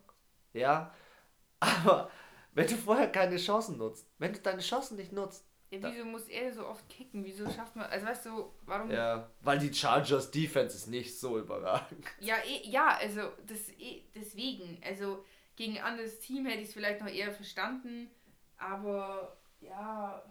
[0.53, 0.93] Ja.
[1.60, 2.12] Aber
[2.53, 6.06] wenn du vorher keine Chancen nutzt, wenn du deine Chancen nicht nutzt, Ja, Da- wieso
[6.06, 7.25] muss er so oft kicken?
[7.25, 8.92] Wieso schafft man, also weißt du, warum?
[8.92, 12.06] ja, weil die Chargers Defense ist nicht so überragend.
[12.20, 14.80] Ja, eh, ja, also das, eh, deswegen.
[14.86, 18.10] Also gegen ein anderes Team hätte ich es vielleicht noch eher verstanden,
[18.58, 20.24] aber ja,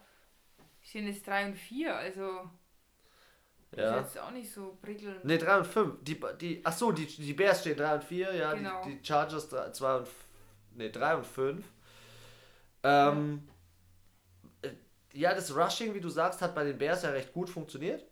[0.81, 2.49] stehen jetzt 3 und 4, also
[3.77, 3.99] Ja.
[4.01, 5.25] ist jetzt auch nicht so prickelnd.
[5.25, 5.95] Ne, 3 und 5.
[6.03, 8.53] Die, die, ach so, die, die Bears stehen 3 und 4, ja.
[8.55, 8.83] Genau.
[8.85, 10.09] Die, die Chargers 2 und
[10.77, 11.65] ne, 3 und 5.
[12.85, 13.52] Ähm, äh,
[15.13, 18.05] ja, das Rushing, wie du sagst, hat bei den Bears ja recht gut funktioniert.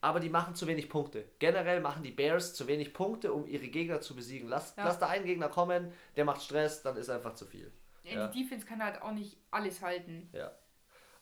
[0.00, 1.24] Aber die machen zu wenig Punkte.
[1.38, 4.48] Generell machen die Bears zu wenig Punkte, um ihre Gegner zu besiegen.
[4.48, 4.84] Lass, Ja.
[4.84, 7.72] lass da einen Gegner kommen, der macht Stress, dann ist einfach zu viel.
[8.02, 8.26] Ja, ja.
[8.28, 10.28] Die Defense kann halt auch nicht alles halten.
[10.34, 10.50] Ja.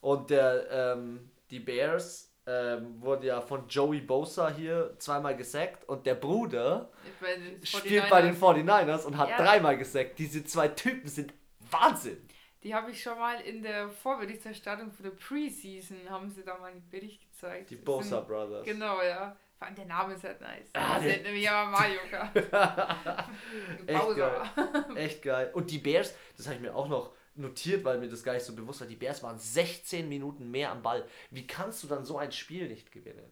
[0.00, 6.04] Und der, ähm, die Bears ähm, wurden ja von Joey Bosa hier zweimal gesackt und
[6.04, 8.64] der Bruder Bei spielt bei den 49ers.
[8.66, 9.36] 49ers und hat Ja.
[9.36, 10.18] dreimal gesackt.
[10.18, 11.32] Diese zwei Typen sind
[11.70, 12.20] Wahnsinn.
[12.62, 16.70] Die habe ich schon mal in der Vorberichterstattung für die Preseason, haben sie da mal
[16.70, 17.70] einen Bericht gezeigt.
[17.70, 18.64] Die Bosa sind- Brothers.
[18.64, 19.36] Genau, ja.
[19.58, 20.68] Vor allem der Name ist halt nice.
[20.72, 22.36] Ah, das nennt nämlich aber Mario Kart.
[23.86, 24.44] Echt Bowser.
[24.96, 25.50] Echt geil.
[25.54, 28.44] Und die Bears, das habe ich mir auch noch notiert, weil mir das gar nicht
[28.44, 28.88] so bewusst war.
[28.88, 31.04] Die Bears waren 16 Minuten mehr am Ball.
[31.30, 33.30] Wie kannst du dann so ein Spiel nicht gewinnen?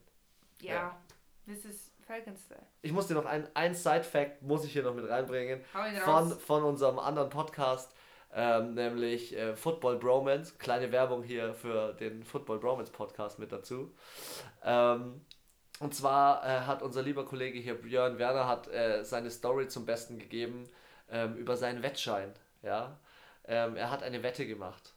[0.61, 1.01] Ja, Ja.
[1.47, 1.87] das ist.
[2.83, 5.61] Ich muss dir noch ein, ein Side-Fact, muss ich hier noch mit reinbringen.
[6.05, 7.95] Von, von unserem anderen Podcast,
[8.33, 10.55] ähm, nämlich äh, Football Bromance.
[10.59, 13.93] Kleine Werbung hier für den Football Bromance Podcast mit dazu.
[14.65, 15.21] Ähm,
[15.81, 19.87] und zwar äh, hat unser lieber Kollege hier, Björn Werner, hat äh, seine Story zum
[19.87, 20.69] Besten gegeben
[21.11, 22.33] ähm, über seinen Wettschein.
[22.63, 22.99] Ja?
[23.45, 24.95] Ähm, er hat eine Wette gemacht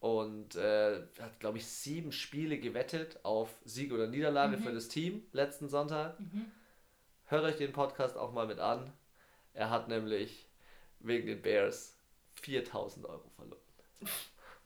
[0.00, 4.62] und äh, hat, glaube ich, sieben Spiele gewettet auf Sieg oder Niederlage Mhm.
[4.62, 6.18] für das Team letzten Sonntag.
[6.18, 6.46] Mhm.
[7.26, 8.92] Hört euch den Podcast auch mal mit an.
[9.52, 10.46] Er hat nämlich
[11.00, 11.95] wegen den Bears
[12.40, 13.60] 4000 Euro verloren.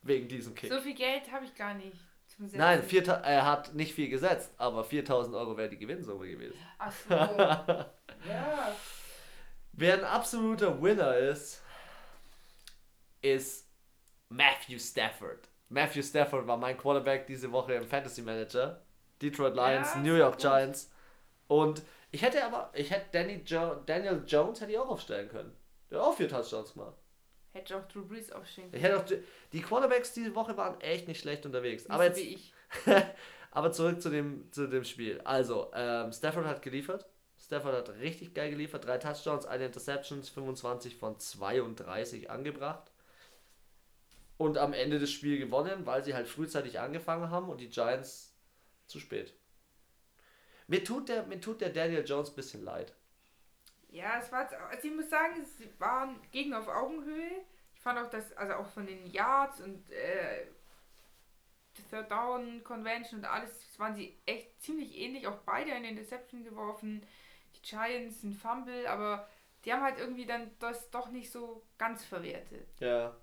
[0.03, 0.71] wegen diesem Kick.
[0.73, 2.59] So viel Geld habe ich gar nicht zum Setzen.
[2.59, 6.57] Nein, 4000 er hat nicht viel gesetzt, aber 4000 Euro wäre die Gewinnsumme gewesen.
[6.79, 7.15] Ach so.
[8.29, 8.77] ja.
[9.73, 11.63] Wer ein absoluter Winner ist,
[13.23, 13.67] ist
[14.29, 15.49] Matthew Stafford.
[15.69, 18.83] Matthew Stafford war mein Quarterback diese Woche im Fantasy Manager.
[19.23, 20.39] Detroit Lions, Ja, New York.
[20.39, 20.91] Giants.
[21.47, 25.55] Und ich hätte aber, ich hätte Danny jo Daniel Jones hätte ich auch aufstellen können.
[25.91, 26.97] Der hat auch vier Touchdowns gemacht.
[27.53, 31.85] Hätte auch Drew Brees aufstehen auch, die- Quarterbacks diese Woche waren echt nicht schlecht unterwegs.
[31.85, 32.55] Nicht Aber jetzt, wie ich.
[33.51, 35.21] aber zurück zu dem, zu dem Spiel.
[35.23, 37.07] Also, ähm, Stafford hat geliefert.
[37.39, 38.85] Stafford hat richtig geil geliefert.
[38.85, 42.91] Drei Touchdowns, eine Interceptions, 25 von 32 angebracht.
[44.37, 48.35] Und am Ende des Spiels gewonnen, weil sie halt frühzeitig angefangen haben und die Giants
[48.87, 49.35] zu spät.
[50.67, 52.95] Mir tut der, mir tut der Daniel Jones ein bisschen leid.
[53.93, 57.43] Ja, es war, also ich muss sagen, es waren Gegner auf Augenhöhe.
[57.75, 60.47] Ich fand auch, dass, also auch von den Yards und äh,
[61.89, 65.27] Third Down Convention und alles, waren sie echt ziemlich ähnlich.
[65.27, 67.03] Auch beide in den Deception geworfen.
[67.57, 69.29] Die Giants ein Fumble, aber
[69.65, 72.69] die haben halt irgendwie dann das doch nicht so ganz verwertet.
[72.79, 73.17] Ja.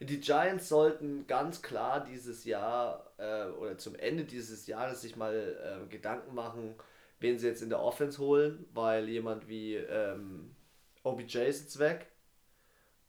[0.00, 5.34] Die Giants sollten ganz klar dieses Jahr äh, oder zum Ende dieses Jahres sich mal
[5.34, 6.74] äh, Gedanken machen,
[7.20, 10.54] wen sie jetzt in der Offense holen, weil jemand wie ähm,
[11.02, 12.10] OBJ ist jetzt weg.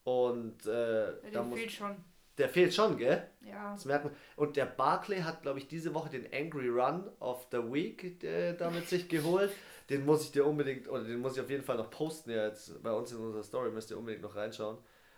[0.03, 1.95] Und äh, da der muss, fehlt schon.
[2.37, 3.27] der fehlt schon, gell?
[3.41, 3.71] Ja.
[3.71, 4.15] Das merkt man.
[4.35, 8.53] Und der Barclay hat, glaube ich, diese Woche den Angry Run of the Week äh,
[8.53, 9.51] damit sich geholt.
[9.89, 12.47] Den muss ich dir unbedingt, oder den muss ich auf jeden Fall noch posten ja,
[12.47, 14.77] jetzt bei uns in unserer Story, müsst ihr unbedingt noch reinschauen.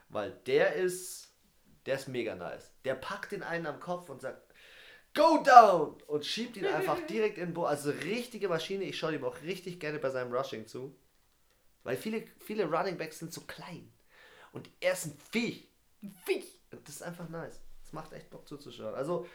[0.09, 1.33] Weil der ist,
[1.85, 2.71] der ist mega nice.
[2.85, 4.46] Der packt den einen am Kopf und sagt,
[5.13, 6.01] Go down!
[6.07, 7.65] Und schiebt ihn einfach direkt in den Bo.
[7.65, 8.83] Also richtige Maschine.
[8.83, 10.95] Ich schaue ihm auch richtig gerne bei seinem Rushing zu.
[11.83, 13.91] Weil viele, viele Running Backs sind so klein.
[14.51, 15.69] Und er ist ein Viech.
[16.03, 16.59] Ein Viech.
[16.69, 17.61] Das ist einfach nice.
[17.81, 18.93] Das macht echt Bock zuzuschauen.
[18.93, 19.25] Also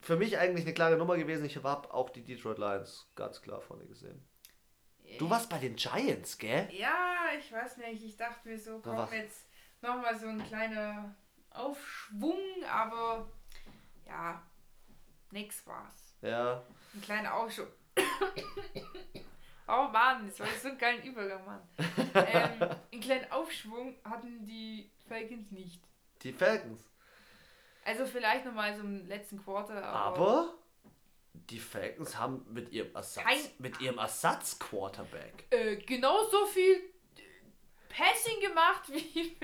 [0.00, 1.44] für mich eigentlich eine klare Nummer gewesen.
[1.44, 4.24] Ich habe auch die Detroit Lions ganz klar vorne gesehen.
[5.18, 6.68] Du warst bei den Giants, gell?
[6.72, 8.04] Ja, ich weiß nicht.
[8.04, 9.46] Ich dachte mir so, komm jetzt
[9.80, 11.14] nochmal so ein kleiner
[11.50, 13.30] Aufschwung, aber
[14.06, 14.42] ja,
[15.30, 16.14] nix war's.
[16.22, 16.62] Ja.
[16.94, 17.68] Ein kleiner Aufschwung.
[19.68, 21.60] oh Mann, das war so ein geiler Übergang, Mann.
[22.14, 25.80] ähm, einen kleinen Aufschwung hatten die Falcons nicht.
[26.22, 26.80] Die Falcons.
[27.84, 30.54] Also vielleicht nochmal so im letzten Quarter, aber, Aber
[31.34, 35.44] die Falcons haben mit ihrem Ersatz, Kein- mit ihrem Ersatz-Quarterback.
[35.50, 36.80] äh, genauso viel
[37.88, 39.36] Passing gemacht wie,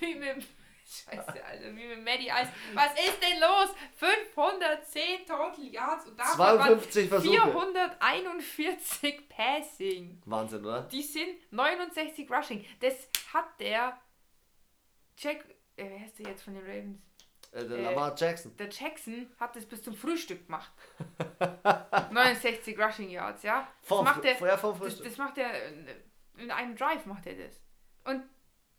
[0.00, 0.46] wie mit
[0.92, 2.48] Scheiße, Alter, wie mit Maddie Ice.
[2.74, 3.74] Was ist denn los?
[3.96, 7.50] 510 Total Yards und davon 52 waren Versuche.
[7.50, 10.20] 441 Passing.
[10.26, 10.82] Wahnsinn, oder?
[10.82, 12.64] Die sind 69 Rushing.
[12.80, 12.94] Das
[13.32, 13.98] hat der
[15.16, 15.44] Jack,
[15.76, 17.00] äh, wer heißt der jetzt von den Ravens?
[17.52, 18.56] Äh, der Äh, Lamar Jackson.
[18.56, 20.72] Der Jackson hat das bis zum Frühstück gemacht.
[22.10, 23.68] 69 Rushing Yards, ja?
[23.80, 25.04] Das Vom, macht er, vorher vom das, Frühstück.
[25.06, 25.50] das macht er
[26.36, 27.60] in einem Drive macht er das.
[28.04, 28.24] Und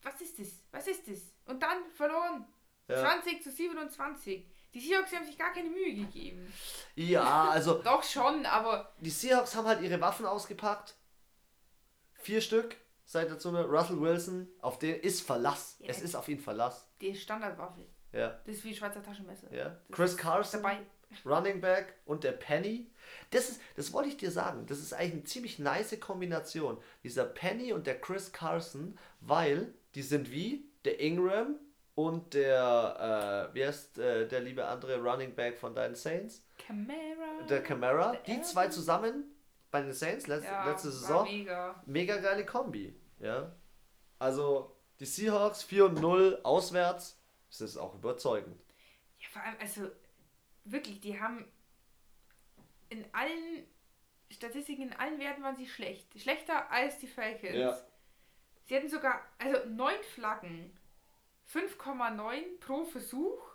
[0.01, 0.47] was ist das?
[0.71, 1.32] Was ist das?
[1.45, 2.45] Und dann verloren.
[2.87, 2.97] Ja.
[2.99, 4.45] 20 zu 27.
[4.73, 6.51] Die Seahawks haben sich gar keine Mühe gegeben.
[6.95, 10.95] ja, also Doch schon, aber die Seahawks haben halt ihre Waffen ausgepackt.
[12.15, 12.75] Vier Stück.
[13.05, 15.75] Seid dazu eine Russell Wilson, auf den ist Verlass.
[15.79, 15.87] Ja.
[15.89, 16.87] Es ist auf ihn Verlass.
[17.01, 17.85] die Standardwaffe.
[18.13, 18.39] Ja.
[18.45, 19.53] Das ist wie Schweizer Taschenmesser.
[19.53, 19.77] Ja.
[19.89, 20.79] Das Chris Carson, Dabei.
[21.25, 22.89] Running Back und der Penny.
[23.29, 24.65] Das ist, das wollte ich dir sagen.
[24.67, 26.81] Das ist eigentlich eine ziemlich nice Kombination.
[27.03, 31.59] Dieser Penny und der Chris Carson, weil die sind wie der Ingram
[31.95, 36.45] und der, äh, wie heißt äh, der liebe andere Running Back von deinen Saints?
[36.57, 37.43] Camara.
[37.49, 38.15] Der Camara.
[38.27, 39.25] Die zwei zusammen
[39.69, 41.23] bei den Saints letzte, ja, letzte Saison.
[41.25, 41.83] Mega.
[41.85, 42.95] Mega geile Kombi.
[43.19, 43.55] Ja.
[44.19, 47.19] Also die Seahawks 4 und 0 auswärts.
[47.49, 48.59] Das ist auch überzeugend.
[49.19, 49.91] Ja, vor allem, also
[50.63, 51.45] wirklich, die haben
[52.89, 53.65] in allen
[54.31, 56.19] Statistiken, in allen Werten waren sie schlecht.
[56.19, 57.55] Schlechter als die Falcons.
[57.55, 57.77] Ja.
[58.65, 60.77] Sie hatten sogar, also neun Flaggen,
[61.51, 63.53] 5,9 pro Versuch.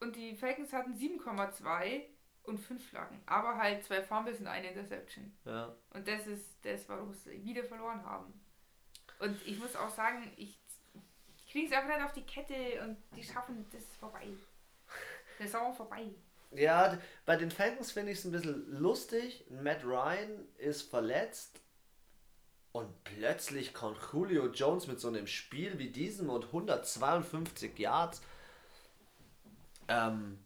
[0.00, 2.02] Und die Falcons hatten 7,2
[2.44, 3.20] und 5 Flaggen.
[3.26, 5.32] Aber halt zwei Fumbles und eine Interception.
[5.44, 5.74] Ja.
[5.90, 8.32] Und das ist das, warum sie wieder verloren haben.
[9.18, 10.58] Und ich muss auch sagen, ich,
[11.36, 14.28] ich kriege es einfach nicht auf die Kette und die schaffen das vorbei.
[15.38, 16.10] Saison vorbei.
[16.52, 19.46] Ja, bei den Falcons finde ich es ein bisschen lustig.
[19.50, 21.60] Matt Ryan ist verletzt
[22.72, 28.22] und plötzlich kommt Julio Jones mit so einem Spiel wie diesem und 152 Yards.
[29.88, 30.38] Ähm,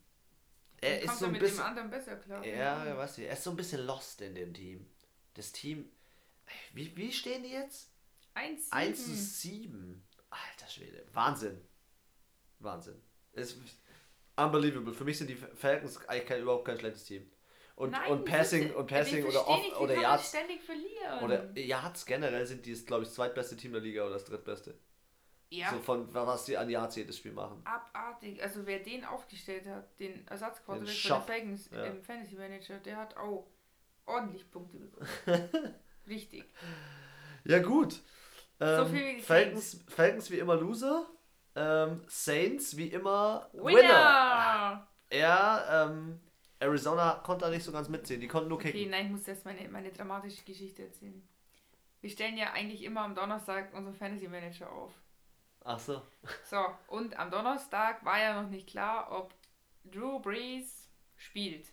[0.81, 1.63] er ist so ein bisschen.
[2.17, 2.45] klar.
[2.45, 4.87] Ja, ja, weißt du, er ist so ein bisschen lost in dem Team.
[5.35, 5.91] Das Team.
[6.73, 7.91] Wie, wie stehen die jetzt?
[8.35, 10.03] 1, 1 zu 7.
[10.31, 11.07] Alter Schwede.
[11.13, 11.61] Wahnsinn.
[12.59, 13.01] Wahnsinn.
[13.33, 13.57] Es,
[14.37, 14.93] unbelievable.
[14.93, 17.31] Für mich sind die Falcons eigentlich kein, überhaupt kein schlechtes Team.
[17.77, 20.29] Und, Nein, und Passing, und Passing oder, off, nicht, oder Yards.
[20.29, 21.23] ständig verlieren.
[21.25, 24.79] Oder Yards generell sind die, glaube ich, das zweitbeste Team der Liga oder das drittbeste.
[25.51, 27.61] ja, So von was die an Yards jedes Spiel machen.
[27.65, 28.41] abartig.
[28.43, 31.85] Also wer den aufgestellt hat, den Ersatzquarterback von den Falcons Ja.
[31.87, 33.49] im Fantasy Manager, der hat auch
[34.07, 35.05] ordentlich Punkte bekommen.
[36.07, 36.45] Richtig.
[37.45, 38.01] Ja, gut.
[38.61, 41.09] Ähm, viel wie Falcons, Falcons wie immer Loser.
[41.57, 43.79] Ähm, Saints wie immer Winner.
[43.79, 44.89] Winner!
[45.13, 46.21] Ja, ähm,
[46.65, 48.21] Arizona konnte da nicht so ganz mitziehen.
[48.21, 48.81] Die konnten nur kicken.
[48.81, 51.27] Okay, nein, ich muss erst meine, meine dramatische Geschichte erzählen.
[52.01, 54.93] Wir stellen ja eigentlich immer am Donnerstag unseren Fantasy Manager auf.
[55.65, 56.03] Ach so.
[56.45, 59.35] So, und am Donnerstag war ja noch nicht klar, ob
[59.85, 61.73] Drew Brees spielt.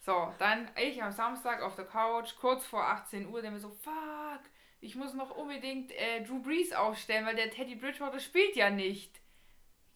[0.00, 3.70] So, dann ich am Samstag auf der Couch, kurz vor 18 Uhr, der mir so,
[3.70, 4.42] fuck,
[4.80, 9.20] ich muss noch unbedingt äh, Drew Brees aufstellen, weil der Teddy Bridgewater spielt ja nicht.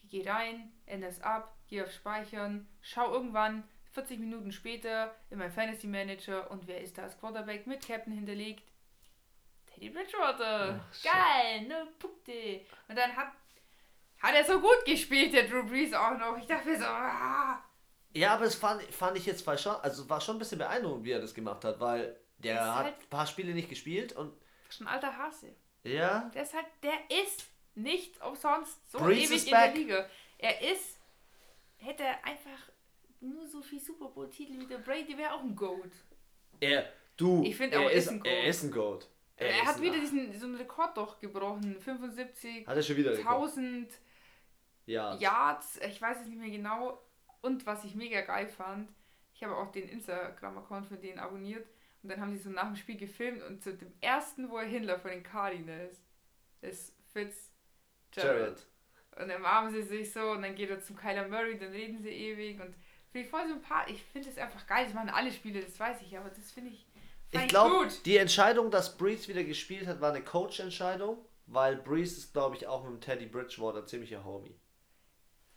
[0.03, 5.39] Ich geh rein, ändere es ab, gehe auf Speichern, schau irgendwann 40 Minuten später in
[5.39, 8.63] meinem Fantasy Manager und wer ist da als Quarterback mit Captain hinterlegt?
[9.75, 10.81] Teddy Bridgewater.
[10.91, 12.61] Ach, Geil, ne Punkte.
[12.89, 13.33] Und dann hat,
[14.21, 16.37] hat er so gut gespielt, der Drew Brees auch noch.
[16.39, 17.63] Ich dachte mir so, ah.
[18.15, 21.13] Ja, aber es fand, fand ich jetzt schon, also war schon ein bisschen beeindruckend, wie
[21.13, 24.35] er das gemacht hat, weil der Das hat halt- ein paar Spiele nicht gespielt und
[24.71, 25.55] Schon ein alter Hase.
[25.85, 30.07] ja, Der ist halt, der ist nicht umsonst so Breeze ewig in der Liga.
[30.39, 30.99] Er ist,
[31.79, 32.59] hätte er einfach
[33.23, 35.93] nur so viel Super Bowl Titel wie der Brady, wäre auch ein Goat.
[36.61, 38.33] er, du, Ich find er auch, er ist, ein Goat.
[38.33, 39.09] er ist ein Goat.
[39.37, 41.77] Er, ist hat wieder diesen so einen Rekord doch gebrochen.
[41.81, 43.53] 75.000 Hat er schon wieder Rekord.
[44.87, 45.17] Ja.
[45.17, 47.03] Yards, ich weiß es nicht mehr genau.
[47.41, 48.93] Und was ich mega geil fand,
[49.35, 51.67] ich habe auch den Instagram-Account von denen abonniert
[52.03, 54.67] und dann haben sie so nach dem Spiel gefilmt und zu dem ersten, wo er
[54.67, 56.03] hinläuft von den Cardinals,
[56.61, 57.53] ist Fitz
[58.13, 58.67] Jared.
[59.17, 62.03] Und dann umarmen sie sich so und dann geht er zum Kyler Murray, dann reden
[62.03, 62.75] sie ewig und
[63.13, 63.95] finde ich voll sympathisch.
[63.97, 64.85] Ich finde es einfach geil.
[64.87, 66.87] Das machen alle Spiele, das weiß ich, aber das finde ich,
[67.31, 72.33] Ich glaube, die Entscheidung, dass Breeze wieder gespielt hat, war eine Coach-Entscheidung, weil Breeze ist,
[72.33, 74.59] glaube ich, auch mit dem Teddy Bridgewater ziemlicher Homie.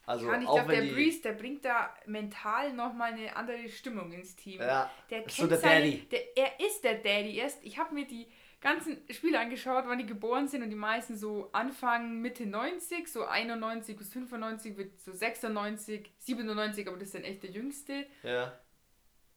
[0.06, 4.12] Also, Ja, ich glaube, der die, Breeze, der bringt da mental nochmal eine andere Stimmung
[4.12, 4.62] ins Team.
[4.62, 6.08] Ja, der kennt so der seine, Daddy.
[6.10, 7.38] Der, er ist der Daddy.
[7.38, 8.28] Erst, ich habe mir die
[8.66, 13.24] ganzen Spiele angeschaut, wann die geboren sind und die meisten so Anfang Mitte 90, so
[13.26, 18.08] 91 bis 95, wird so 96, 97, aber das ist dann echt der jüngste.
[18.24, 18.60] Ja.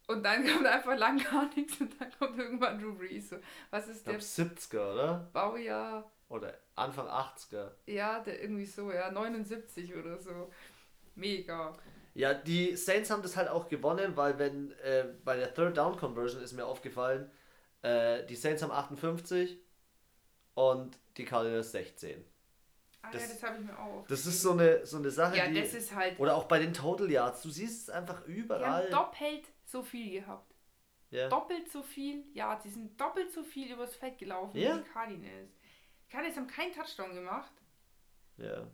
[0.06, 3.28] Und dann kommt einfach lang gar nichts und dann kommt irgendwann Drew Brees.
[3.28, 3.36] So,
[3.70, 5.30] was ist der glaube 70er, oder?
[5.34, 6.10] Baujahr?
[6.30, 7.72] Oder Anfang 80er.
[7.84, 10.50] Ja, der irgendwie so, ja, 79 oder so.
[11.14, 11.76] Mega.
[12.14, 15.98] Ja, die Saints haben das halt auch gewonnen, weil wenn äh, bei der Third Down
[15.98, 17.30] Conversion ist mir aufgefallen,
[17.82, 19.58] äh, die Saints haben 58
[20.54, 22.24] und die Cardinals 16.
[23.02, 24.04] Ah Das- ja, das habe ich mir auch.
[24.08, 25.60] Das ist so eine, so eine Sache, Ja, die.
[25.60, 26.18] das ist halt.
[26.18, 28.84] oder auch bei den Total Yards, du siehst es einfach Die überall.
[28.84, 30.52] haben doppelt so viel gehabt.
[31.10, 31.28] ja.
[31.28, 34.76] Doppelt so viel, ja, die sind doppelt so viel übers Feld gelaufen Ja.
[34.76, 35.50] wie die Cardinals.
[36.06, 37.52] Die Cardinals haben keinen Touchdown gemacht.
[38.38, 38.66] ja.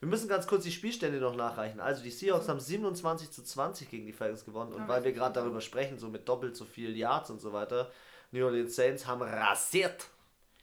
[0.00, 1.78] Wir müssen ganz kurz die Spielstände noch nachreichen.
[1.80, 5.34] Also die Seahawks haben 27 zu 20 gegen die Falcons gewonnen und weil wir gerade
[5.34, 7.90] darüber sprechen, so mit doppelt so viel Yards und so weiter,
[8.30, 10.08] New Orleans Saints haben rasiert.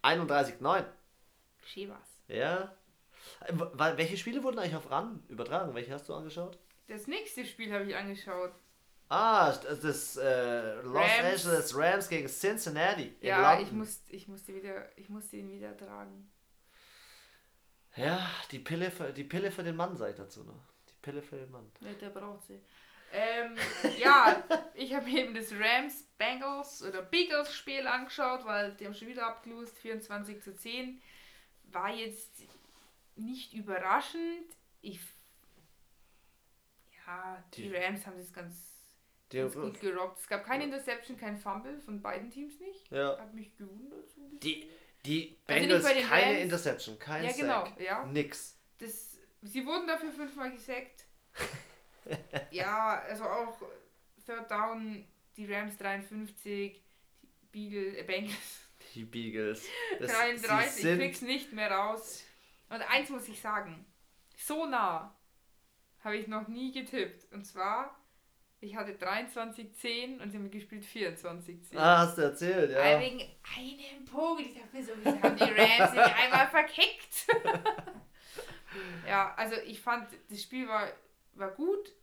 [0.04, 0.86] 31-9.
[1.66, 2.20] Schäbers.
[2.28, 2.76] Ja.
[3.46, 3.54] Äh,
[3.98, 5.74] Welche Spiele wurden eigentlich auf RAN übertragen?
[5.74, 6.58] Welche hast du angeschaut?
[6.88, 8.54] Das nächste Spiel habe ich angeschaut.
[9.10, 11.46] Ah, das ist äh, Los Rams.
[11.46, 13.16] Angeles Rams gegen Cincinnati.
[13.20, 16.30] in Ja, ich, muss, ich, musste wieder, ich musste ihn wieder tragen.
[17.96, 20.62] Ja, die Pille, für, die Pille für den Mann, sag ich dazu noch.
[20.90, 21.72] Die Pille für den Mann.
[21.82, 22.62] Ja, der braucht sie.
[23.14, 23.56] Ähm,
[23.98, 29.08] ja, ich habe eben das Rams Bengals oder Beagles Spiel angeschaut, weil die haben schon
[29.08, 31.02] wieder abgelöst, 24 zu 10.
[31.72, 32.44] War jetzt
[33.16, 34.46] nicht überraschend.
[34.82, 35.00] Ich
[37.06, 38.56] ja, die Die- Rams haben das ganz,
[39.30, 40.20] ganz gut gerockt.
[40.20, 42.90] Es gab keine Interception, kein Fumble von beiden Teams nicht.
[42.92, 43.18] ja.
[43.18, 44.10] Hat mich gewundert.
[44.10, 44.22] So.
[44.44, 44.70] Die,
[45.06, 46.42] die Also Bengals, den keine Rams.
[46.44, 47.40] Interception, kein ja, Sack.
[47.40, 48.06] genau, ja.
[48.08, 48.58] Nix.
[48.80, 51.06] Das, sie wurden dafür fünfmal gesackt.
[52.52, 53.58] ja, also auch
[54.26, 56.82] Third Down, die Rams 53,
[57.42, 59.66] die Beagle, äh, Bengals Die Beagles.
[60.00, 62.24] Das, 33, sie ich krieg's nicht mehr raus.
[62.70, 63.86] Und eins muss ich sagen,
[64.36, 65.16] so nah
[66.04, 67.32] habe ich noch nie getippt.
[67.34, 67.98] Und zwar,
[68.60, 71.78] ich hatte 23-10 und sie haben gespielt 24-10.
[71.78, 73.02] ah, hast du erzählt, Weil ja.
[73.02, 73.22] wegen
[73.56, 74.42] einem Punkt.
[74.42, 77.28] Ich dachte mir so, wieso haben die Rams sich einmal verkickt?
[79.08, 80.92] ja, also ich fand, das Spiel war,
[81.34, 81.94] war gut,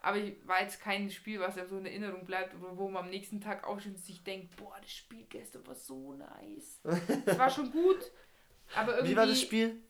[0.00, 3.04] aber ich- war jetzt kein Spiel, was einem so in Erinnerung bleibt oder wo man
[3.04, 6.80] am nächsten Tag auch schon sich denkt, boah, das Spiel gestern war so nice.
[7.26, 7.98] Es war schon gut,
[8.74, 9.12] aber irgendwie...
[9.12, 9.82] Wie war das Spiel?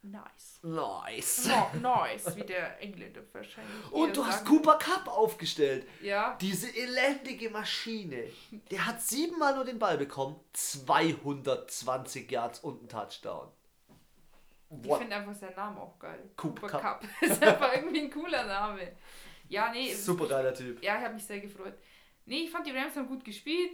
[0.00, 0.60] Nice.
[0.62, 1.48] Nice.
[1.48, 3.90] No, nice, wie der Engländer wahrscheinlich.
[3.92, 4.48] Und du hast sagen.
[4.48, 5.86] Cooper Cup aufgestellt.
[6.00, 8.24] Ja, Diese elendige Maschine.
[8.70, 13.48] Der hat siebenmal nur den Ball bekommen, 220 Yards und einen Touchdown.
[14.70, 16.30] Ich finde einfach seinen Namen auch geil.
[16.36, 17.00] Cooper Cooper Cup.
[17.00, 17.10] Cup.
[17.22, 18.92] ist einfach irgendwie ein cooler Name.
[19.48, 19.94] Ja, nee.
[19.94, 20.82] Super geiler Typ.
[20.82, 21.74] Ja, ich habe mich sehr gefreut.
[22.26, 23.70] Nee, ich fand die Rams haben gut gespielt.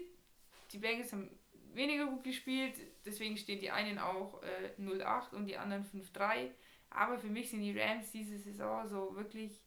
[0.70, 1.28] Die Bengals haben
[1.72, 2.74] weniger gut gespielt.
[3.04, 6.50] Deswegen stehen die einen auch äh, 0-8 und die anderen 5-3.
[6.90, 9.60] Aber für mich sind die Rams diese Saison so wirklich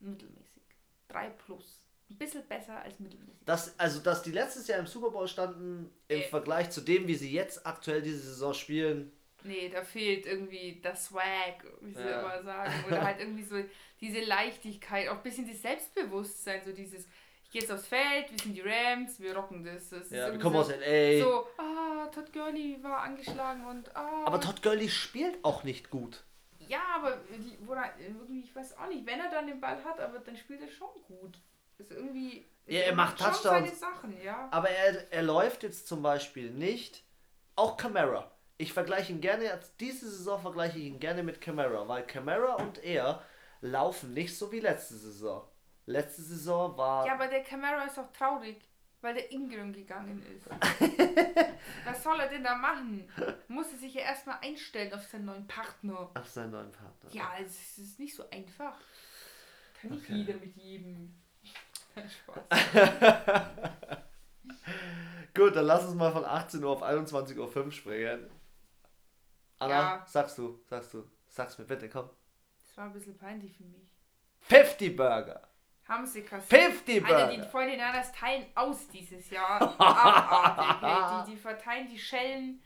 [0.00, 0.62] mittelmäßig.
[1.08, 1.80] 3 plus.
[2.10, 3.46] Ein bisschen besser als mittelmäßig.
[3.46, 6.28] Das, also, dass die letztes Jahr im Super Bowl standen, im Äh.
[6.28, 9.10] Vergleich zu dem, wie sie jetzt aktuell diese Saison spielen,
[9.44, 12.20] Nee, da fehlt irgendwie das Swag, wie sie Ja.
[12.20, 12.72] immer sagen.
[12.86, 13.56] Oder halt irgendwie so
[14.00, 17.06] diese Leichtigkeit, auch ein bisschen das Selbstbewusstsein, so dieses,
[17.44, 19.90] ich gehe jetzt aufs Feld, wir sind die Rams, wir rocken das.
[19.90, 21.20] das Ja, wir kommen so, aus LA.
[21.22, 24.24] So, ah, Todd Gurley war angeschlagen und ah.
[24.24, 26.24] Aber Todd Gurley spielt auch nicht gut.
[26.68, 30.18] Ja, aber er, irgendwie, ich weiß auch nicht, wenn er dann den Ball hat, aber
[30.20, 31.38] dann spielt er schon gut.
[31.78, 32.46] Ist irgendwie.
[32.66, 33.78] Ja, er macht Touchdowns.
[33.78, 34.48] Sachen, ja.
[34.50, 37.04] Aber er, er läuft jetzt zum Beispiel nicht.
[37.56, 38.30] Auch Camara.
[38.56, 42.82] Ich vergleiche ihn gerne, diese Saison vergleiche ich ihn gerne mit Camara, weil Camara und
[42.84, 43.22] er
[43.60, 45.48] laufen nicht so wie letzte Saison.
[45.86, 47.06] Letzte Saison war.
[47.06, 48.62] Ja, aber der Camara ist auch traurig,
[49.00, 50.46] weil der Ingram gegangen ist.
[51.84, 53.10] Was soll er denn da machen?
[53.48, 56.10] Muss er sich ja erstmal einstellen auf seinen neuen Partner.
[56.14, 57.10] Auf seinen neuen Partner.
[57.10, 58.78] Ja, es ist nicht so einfach.
[59.80, 60.14] Kann nicht Okay.
[60.14, 61.14] jeder mit jedem.
[61.94, 62.44] Spaß.
[65.34, 68.30] Gut, dann lass uns mal von 18 Uhr auf 21.05 Uhr springen.
[69.58, 70.06] Anna, Ja.
[70.06, 72.10] sagst du, sagst du, sag's mir bitte, komm.
[72.66, 73.88] Das war ein bisschen peinlich für mich.
[74.40, 75.48] 50 Burger.
[75.88, 76.62] Haben sie kassiert.
[76.72, 77.58] 50 Alter, die Burger.
[77.58, 79.60] 49ers teilen aus dieses Jahr.
[79.80, 81.26] Abartig.
[81.26, 82.62] Die, die verteilen die Schellen.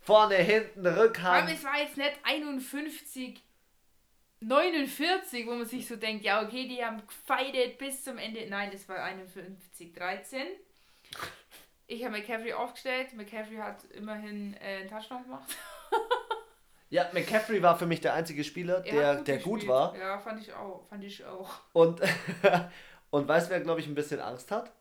[0.00, 1.50] Vorne, hinten, Rückhand.
[1.50, 3.42] es war jetzt nicht 51,
[4.40, 8.46] 49, wo man sich so denkt, ja, okay, die haben gefeitet bis zum Ende.
[8.48, 10.42] Nein, das war 51, 13.
[11.86, 13.14] Ich habe McCaffrey aufgestellt.
[13.14, 15.56] McCaffrey hat immerhin äh, einen Touchdown gemacht.
[16.90, 19.94] Ja, McCaffrey war für mich der einzige Spieler, Er der, hat der gut war.
[19.96, 20.86] Ja, fand ich auch.
[20.88, 21.50] Fand ich auch.
[21.74, 22.00] Und,
[23.10, 24.72] und weißt du, wer, glaube ich, ein bisschen Angst hat?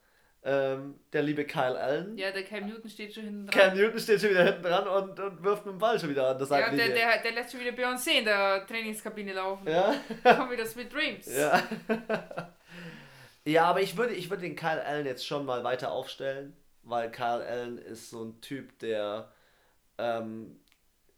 [0.44, 2.18] Ähm, der liebe Kyle Allen.
[2.18, 3.78] Ja, der Cam Newton steht schon hinten Cam dran.
[3.78, 6.38] Newton steht schon wieder hinten dran und, und wirft mit dem Ball schon wieder an
[6.38, 9.68] der Ja, der, der, der lässt schon wieder Beyoncé in der Trainingskabine laufen.
[9.68, 9.94] Ja,
[10.24, 11.26] Kommen wieder Sweet Dreams.
[11.36, 11.62] ja.
[13.46, 17.12] ja, aber ich würde, ich würde den Kyle Allen jetzt schon mal weiter aufstellen, weil
[17.12, 19.30] Kyle Allen ist so ein Typ, der,
[19.98, 20.62] ähm,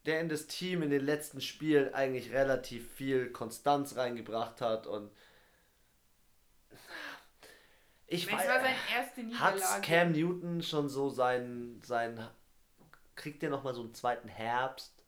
[0.05, 5.11] der in das Team in den letzten Spielen eigentlich relativ viel Konstanz reingebracht hat und
[8.11, 9.83] ich weiß, war Hat.
[9.83, 12.27] Cam Newton schon so seinen, seinen
[13.15, 15.03] kriegt der nochmal so einen zweiten Herbst,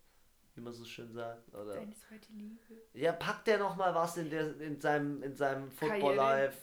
[0.53, 1.53] wie man so schön sagt?
[1.55, 1.75] Oder?
[1.75, 2.59] Deine zweite Liebe.
[2.93, 6.15] Ja, packt der nochmal was in, der, in seinem, in seinem Football.
[6.15, 6.57] Life?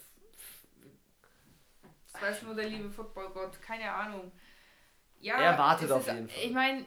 [2.12, 3.60] Das weiß nur der liebe Footballgott.
[3.60, 4.30] Keine Ahnung.
[5.20, 6.44] Ja, Er wartet auf jeden Fall.
[6.44, 6.84] Ich meine,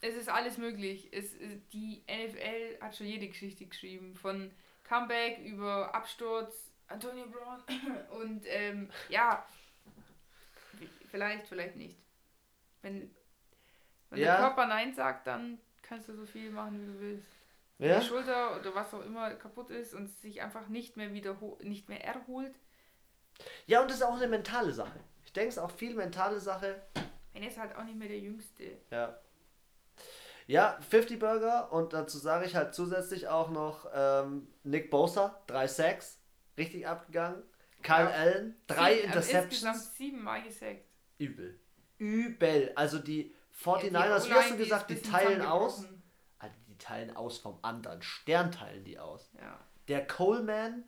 [0.00, 1.08] es ist alles möglich.
[1.12, 4.14] Es, ist- die NFL hat schon jede Geschichte geschrieben.
[4.14, 4.50] Von
[4.84, 7.62] Comeback über Absturz, Antonio Brown
[8.22, 9.44] und ähm, ja,
[11.10, 11.96] vielleicht, vielleicht nicht.
[12.82, 13.10] Wenn,
[14.10, 14.36] wenn Ja.
[14.36, 17.26] der Körper Nein sagt, dann kannst du so viel machen, wie du willst.
[17.78, 18.00] Wenn Ja?
[18.00, 21.88] die Schulter oder was auch immer kaputt ist und sich einfach nicht mehr wiederholt, nicht
[21.88, 22.54] mehr erholt,
[23.66, 24.98] Ja, und das ist auch eine mentale Sache.
[25.24, 26.82] Ich denke, es ist auch viel mentale Sache.
[27.32, 28.78] wenn er ist halt auch nicht mehr der Jüngste.
[28.90, 29.16] Ja.
[30.48, 35.66] Ja, 50 Burger und dazu sage ich halt zusätzlich auch noch ähm, Nick Bosa, 3
[35.68, 36.18] Sacks,
[36.56, 37.42] richtig abgegangen.
[37.82, 38.10] Kyle Ja.
[38.10, 39.96] Allen, 3 Sieben- also Insgesamt Interceptions.
[39.96, 40.84] siebenmal gesackt.
[41.18, 41.60] Übel.
[41.98, 42.72] Übel.
[42.76, 45.84] Also die 49ers, wie hast du gesagt, die teilen aus?
[46.38, 48.00] Also die teilen aus vom anderen.
[48.02, 49.30] Stern teilen die aus.
[49.38, 49.58] Ja.
[49.88, 50.84] Der Coleman,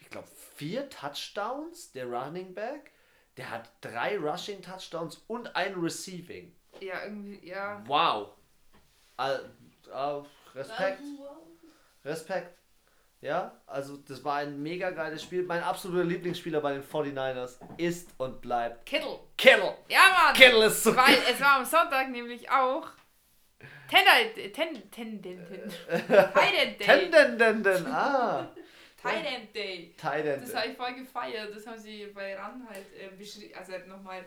[0.00, 2.90] ich glaube, vier Touchdowns, der Running Back.
[3.36, 6.54] Der hat drei Rushing Touchdowns und ein Receiving.
[6.80, 7.82] ja, irgendwie, ja.
[7.86, 8.30] Wow.
[9.16, 9.50] Al-
[9.92, 11.00] äh, Respekt.
[12.04, 12.58] Respekt.
[13.20, 15.44] Ja, also das war ein mega geiles Spiel.
[15.44, 19.18] Mein absoluter Lieblingsspieler bei den 49ers ist und bleibt Kittle.
[19.38, 19.78] Kittle.
[19.88, 20.34] Ja, Mann!
[20.34, 22.88] Kittle ist so Weil es war am Sonntag nämlich auch
[23.88, 25.70] Tender, ten, ten, ten, ten,
[26.34, 26.86] Tight Day.
[26.86, 27.86] Tendenden.
[27.86, 28.48] Ah.
[29.00, 29.94] Tight End Day.
[29.98, 30.42] Tight End.
[30.42, 31.54] Das habe ich voll gefeiert.
[31.54, 34.24] Das haben sie bei RAN halt äh, beschrieben, also halt nochmal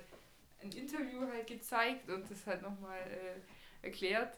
[0.62, 4.38] ein Interview halt gezeigt und das halt nochmal äh, erklärt.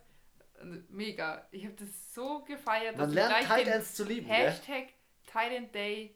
[0.90, 1.48] Mega.
[1.52, 4.28] Ich habe das so gefeiert, Man ich lernt den Ends zu lieben?
[4.28, 4.90] Hashtag
[5.28, 6.16] Tight End Day,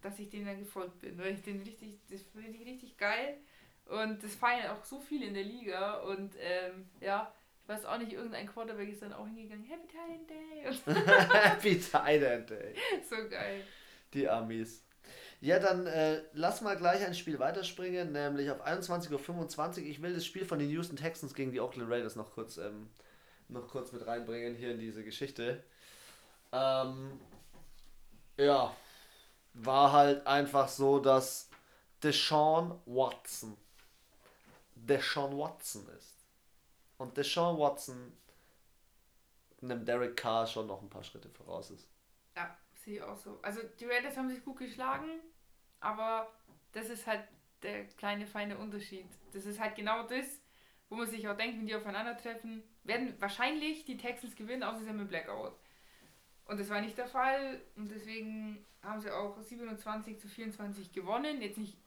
[0.00, 1.18] dass ich denen dann gefolgt bin.
[1.18, 3.38] Weil ich den richtig, das finde ich richtig geil.
[3.86, 6.00] Und das feiern auch so viele in der Liga.
[6.00, 10.10] Und ähm, ja, ich weiß auch nicht, irgendein Quarterback ist dann auch hingegangen, Happy Tight
[10.10, 10.94] End Day.
[11.32, 12.74] Happy Tight End, ey.
[13.08, 13.64] so geil.
[14.12, 14.84] Die Amis.
[15.40, 19.86] Ja, dann äh, lass mal gleich ein Spiel weiterspringen, nämlich auf 21.25 Uhr.
[19.86, 22.88] Ich will das Spiel von den Houston Texans gegen die Oakland Raiders noch kurz, ähm,
[23.48, 25.62] noch kurz mit reinbringen hier in diese Geschichte.
[26.52, 27.20] Ähm,
[28.36, 28.74] ja,
[29.54, 31.48] war halt einfach so, dass
[32.02, 33.56] Deshaun Watson
[34.86, 36.14] Deshaun Watson ist.
[36.98, 38.12] Und Deshaun Watson
[39.62, 41.86] einem Derek Carr schon noch ein paar Schritte voraus ist.
[42.36, 43.38] Ja, sehe ich auch so.
[43.42, 45.20] Also die Raiders haben sich gut geschlagen,
[45.80, 46.32] aber
[46.72, 47.22] das ist halt
[47.62, 49.06] der kleine feine Unterschied.
[49.32, 50.26] Das ist halt genau das,
[50.88, 54.88] wo man sich auch denkt, wenn die aufeinandertreffen, werden wahrscheinlich die Texans gewinnen, außer sie
[54.88, 55.54] haben einen Blackout.
[56.44, 61.40] Und das war nicht der Fall und deswegen haben sie auch 27 zu 24 gewonnen.
[61.40, 61.78] Jetzt nicht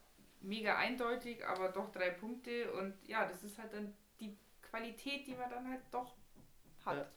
[0.41, 2.71] mega eindeutig, aber doch drei Punkte.
[2.73, 6.15] Und ja, das ist halt dann die Qualität, die man dann halt doch
[6.85, 6.97] hat.
[6.97, 7.11] Ja.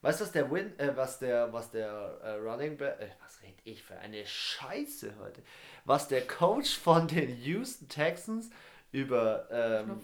[0.00, 1.90] Weißt du, was der Win, äh, was der, was der
[2.22, 5.42] äh, Running Back, äh, was red ich für eine Scheiße heute,
[5.84, 8.48] was der Coach von den Houston Texans
[8.90, 10.00] über ähm,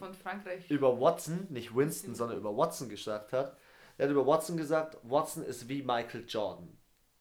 [0.69, 3.57] über Watson, nicht Winston, sondern über Watson gesagt hat.
[3.97, 6.77] Er hat über Watson gesagt, Watson ist wie Michael Jordan.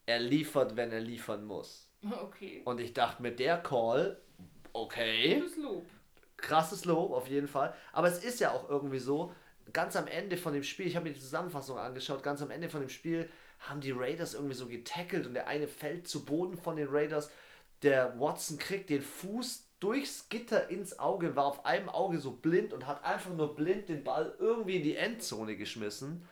[0.06, 1.90] Er liefert, wenn er liefern muss.
[2.22, 2.62] Okay.
[2.66, 4.20] Und ich dachte mit der Call,
[4.74, 5.36] okay.
[5.36, 5.86] Gutes Lob.
[6.36, 7.74] Krasses Lob, auf jeden Fall.
[7.94, 9.32] Aber es ist ja auch irgendwie so,
[9.72, 12.70] ganz am Ende von dem Spiel, ich habe mir die Zusammenfassung angeschaut, ganz am Ende
[12.70, 16.58] von dem Spiel haben die Raiders irgendwie so getackelt und der eine fällt zu Boden
[16.58, 17.32] von den Raiders.
[17.82, 22.72] Der Watson kriegt den Fuß durchs Gitter ins Auge, war auf einem Auge so blind
[22.72, 26.28] und hat einfach nur blind den Ball irgendwie in die Endzone geschmissen.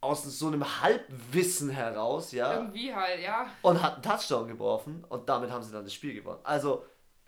[0.00, 2.54] Aus so einem Halbwissen heraus, ja.
[2.54, 3.50] Irgendwie halt, ja.
[3.62, 6.38] Und hat einen Touchdown geworfen und damit haben sie dann das Spiel gewonnen.
[6.44, 6.84] Also.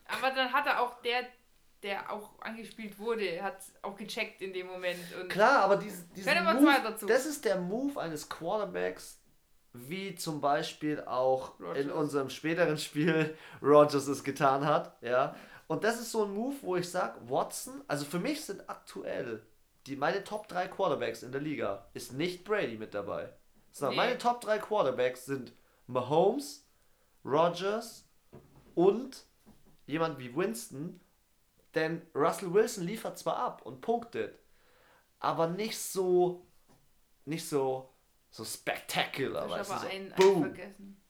[0.07, 1.25] Aber dann hat er auch der,
[1.83, 5.01] der auch angespielt wurde, hat auch gecheckt in dem Moment.
[5.21, 9.18] Und klar, aber diese, diesen Move, das ist der Move eines Quarterbacks,
[9.73, 11.93] wie zum Beispiel auch in Rodgers.
[11.93, 14.97] unserem späteren Spiel Rogers es getan hat.
[15.03, 15.35] Ja.
[15.67, 19.43] Und das ist so ein Move, wo ich sage, Watson, also für mich sind aktuell
[19.87, 23.33] die, meine Top 3 Quarterbacks in der Liga, ist nicht Brady mit dabei.
[23.71, 23.97] Sondern Nee.
[23.97, 25.53] meine Top 3 Quarterbacks sind
[25.87, 26.67] Mahomes,
[27.25, 28.07] Rogers
[28.75, 29.25] und
[29.87, 31.01] jemand wie Winston.
[31.75, 34.39] Denn Russell Wilson liefert zwar ab und punktet,
[35.21, 36.47] aber nicht so,
[37.27, 37.91] nicht so,
[38.31, 39.47] so spectacular.
[39.47, 40.43] ich Weißt du, so, einen, einen boom.
[40.43, 41.03] vergessen.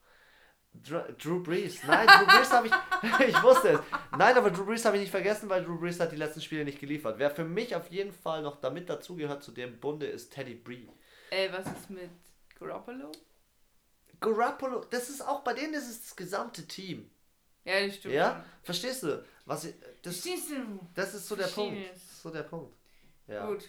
[0.74, 1.82] Drew, Drew Brees.
[1.84, 2.72] Nein, Drew Brees habe ich.
[3.28, 3.80] ich wusste es.
[4.16, 6.64] Nein, aber Drew Brees habe ich nicht vergessen, weil Drew Brees hat die letzten Spiele
[6.64, 7.18] nicht geliefert.
[7.18, 10.86] Wer für mich auf jeden Fall noch damit dazugehört zu dem Bunde ist Teddy Bree.
[11.30, 12.10] Äh, was ist mit
[12.58, 13.12] Garoppolo?
[14.20, 17.10] Garoppolo, das ist auch bei denen das ist das gesamte Team.
[17.64, 18.14] Ja, das stimmt.
[18.14, 18.44] Ja?
[18.62, 19.24] Verstehst du?
[19.44, 20.80] Was ich, das, Verstehst du?
[20.94, 21.78] das ist so der Punkt.
[22.22, 22.74] So der Punkt.
[23.26, 23.46] Ja.
[23.46, 23.64] Gut.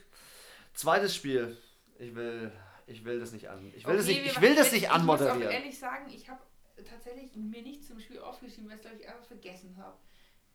[0.73, 1.57] Zweites Spiel.
[1.97, 2.51] Ich will,
[2.89, 3.71] ich will das nicht an.
[3.75, 5.51] Ich will das Okay, nicht, wir ich will das nicht Ich muss auch anmoderieren.
[5.51, 6.41] ehrlich sagen, ich habe
[6.87, 9.97] tatsächlich mir nicht zum Spiel aufgeschrieben, weil ich glaube ich einfach vergessen habe.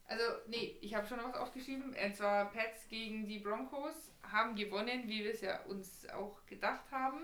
[0.06, 1.94] Also, nee, ich habe schon was aufgeschrieben.
[1.96, 6.84] Und zwar Pets gegen die Broncos haben gewonnen, wie wir es ja uns auch gedacht
[6.90, 7.20] haben.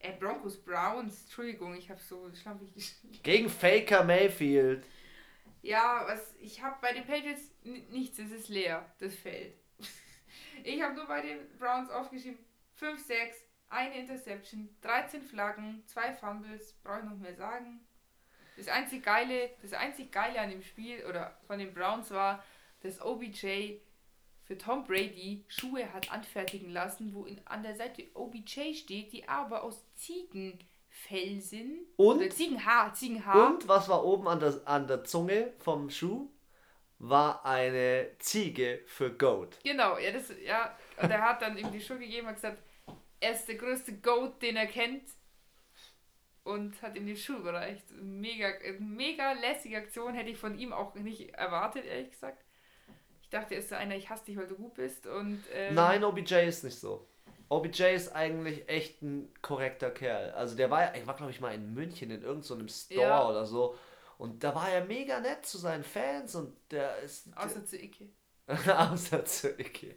[0.00, 3.18] Äh, Broncos Browns, Entschuldigung, ich habe so schlampig geschrieben.
[3.22, 4.84] Gegen Faker Mayfield.
[5.62, 9.54] Ja, was ich habe bei den Patriots nichts, es ist leer, das Feld.
[10.64, 12.38] Ich habe nur bei den Browns aufgeschrieben
[12.74, 13.36] 5, 6,
[13.70, 17.80] eine Interception, 13 Flaggen, zwei Fumbles, brauche ich noch mehr sagen.
[18.56, 22.42] Das einzig geile, das einzig geile an dem Spiel oder von den Browns war,
[22.80, 23.78] dass OBJ
[24.44, 29.28] für Tom Brady Schuhe hat anfertigen lassen, wo in, an der Seite OBJ steht, die
[29.28, 31.80] aber aus Ziegenfell sind.
[31.96, 32.16] Und?
[32.16, 33.52] Oder Ziegenhaar, Ziegenhaar.
[33.52, 36.30] Und was war oben an der, an der Zunge vom Schuh?
[37.00, 39.58] War eine Ziege für Goat.
[39.62, 40.76] Genau, ja, das, ja.
[41.00, 42.60] Und er hat dann ihm die Schuhe gegeben und gesagt,
[43.20, 45.02] er ist der größte Goat, den er kennt.
[46.44, 47.84] Und hat ihm die Schuhe gereicht.
[48.00, 48.48] Mega,
[48.78, 52.42] mega lässige Aktion, hätte ich von ihm auch nicht erwartet, ehrlich gesagt.
[53.22, 55.06] Ich dachte, er ist so einer, ich hasse dich, weil du gut bist.
[55.06, 57.06] Und, ähm, Nein, OBJ ist nicht so.
[57.50, 60.30] OBJ ist eigentlich echt ein korrekter Kerl.
[60.32, 63.28] Also der war, ich war glaube ich mal in München in irgendeinem so Store Ja.
[63.28, 63.76] oder so.
[64.16, 67.28] Und da war er mega nett zu seinen Fans und der ist.
[67.36, 68.08] Außer zu Icke.
[68.46, 69.96] Außer zu Icke.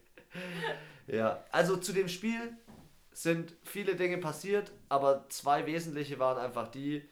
[1.08, 2.58] Ja, also zu dem Spiel
[3.12, 7.08] sind viele Dinge passiert, aber zwei wesentliche waren einfach die,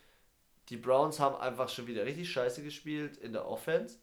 [0.70, 4.00] die Browns haben einfach schon wieder richtig scheiße gespielt in der Offense.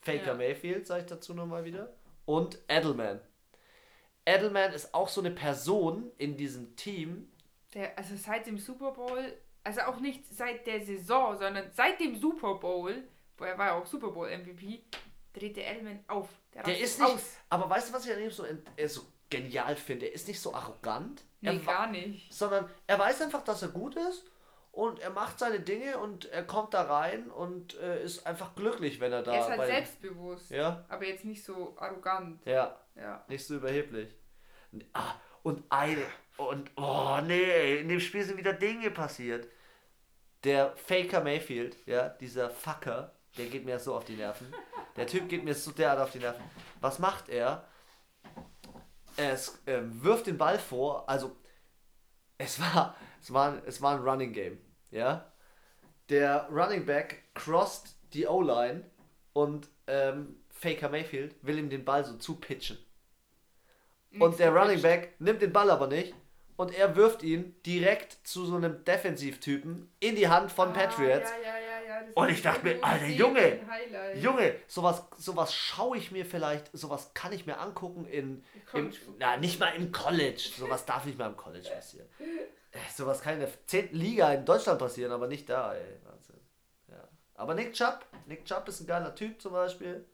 [0.00, 0.34] Faker Ja.
[0.34, 1.92] Mayfield, sage ich dazu nochmal wieder.
[2.24, 3.20] Und Edelman.
[4.24, 7.30] Edelman ist auch so eine Person in diesem Team.
[7.74, 9.34] Der, also seit dem Super Bowl,
[9.64, 13.04] also auch nicht seit der Saison, sondern seit dem Super Bowl,
[13.36, 14.84] wo er war ja auch Super Bowl MVP,
[15.32, 16.28] dreht der Edelman auf.
[16.54, 17.10] Der rastet ist nicht.
[17.10, 17.36] aus.
[17.48, 20.06] Aber weißt du, was ich an ihm so, äh, so genial finde?
[20.06, 21.24] Er ist nicht so arrogant.
[21.40, 22.32] Nee, er, gar nicht.
[22.32, 24.24] sondern er weiß einfach, dass er gut ist
[24.72, 29.00] und er macht seine Dinge und er kommt da rein und äh, ist einfach glücklich,
[29.00, 32.40] wenn er da er ist halt selbstbewusst, ja, aber jetzt nicht so arrogant.
[32.46, 33.24] ja, Ja.
[33.28, 34.14] nicht so überheblich.
[34.92, 36.02] Ah, und eine
[36.36, 39.48] und oh nee, in dem Spiel sind wieder Dinge passiert.
[40.44, 44.54] Der Faker Mayfield, ja, dieser Fucker, der geht mir so auf die Nerven.
[44.96, 46.42] Der Typ geht mir so derart auf die Nerven.
[46.80, 47.64] Was macht er?
[49.28, 51.36] Ist, ähm, wirft den Ball vor, also
[52.38, 54.58] es war, es war, es war ein Running Game,
[54.90, 55.30] ja.
[56.08, 58.84] Der Running Back crossed die O-Line
[59.32, 62.78] und ähm, Faker Mayfield will ihm den Ball so zupitchen.
[64.18, 66.14] Und der Running Back nimmt den Ball aber nicht
[66.56, 71.30] und er wirft ihn direkt zu so einem Defensivtypen in die Hand von Patriots.
[71.30, 71.69] Ah, ja, ja, ja, ja,
[72.14, 73.60] Und ich dachte mir, Alter, Junge.
[74.16, 79.36] Junge, sowas, sowas schaue ich mir vielleicht, sowas kann ich mir angucken in, im, na,
[79.36, 80.50] nicht mal im College.
[80.56, 82.08] Sowas darf nicht mal im College passieren.
[82.72, 83.92] Äh, Sowas kann in der 10.
[83.94, 85.98] Liga in Deutschland passieren, aber nicht da, ey.
[86.04, 86.38] Wahnsinn.
[86.86, 87.08] Ja.
[87.34, 90.04] Aber Nick Chubb, Nick Chubb ist ein geiler Typ zum Beispiel.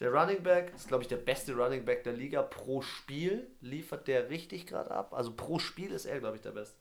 [0.00, 3.50] Der Running Back ist, glaube ich, der beste Running Back der Liga pro Spiel.
[3.60, 5.14] Liefert der richtig gerade ab.
[5.14, 6.76] Also pro Spiel ist er, glaube ich, der Beste.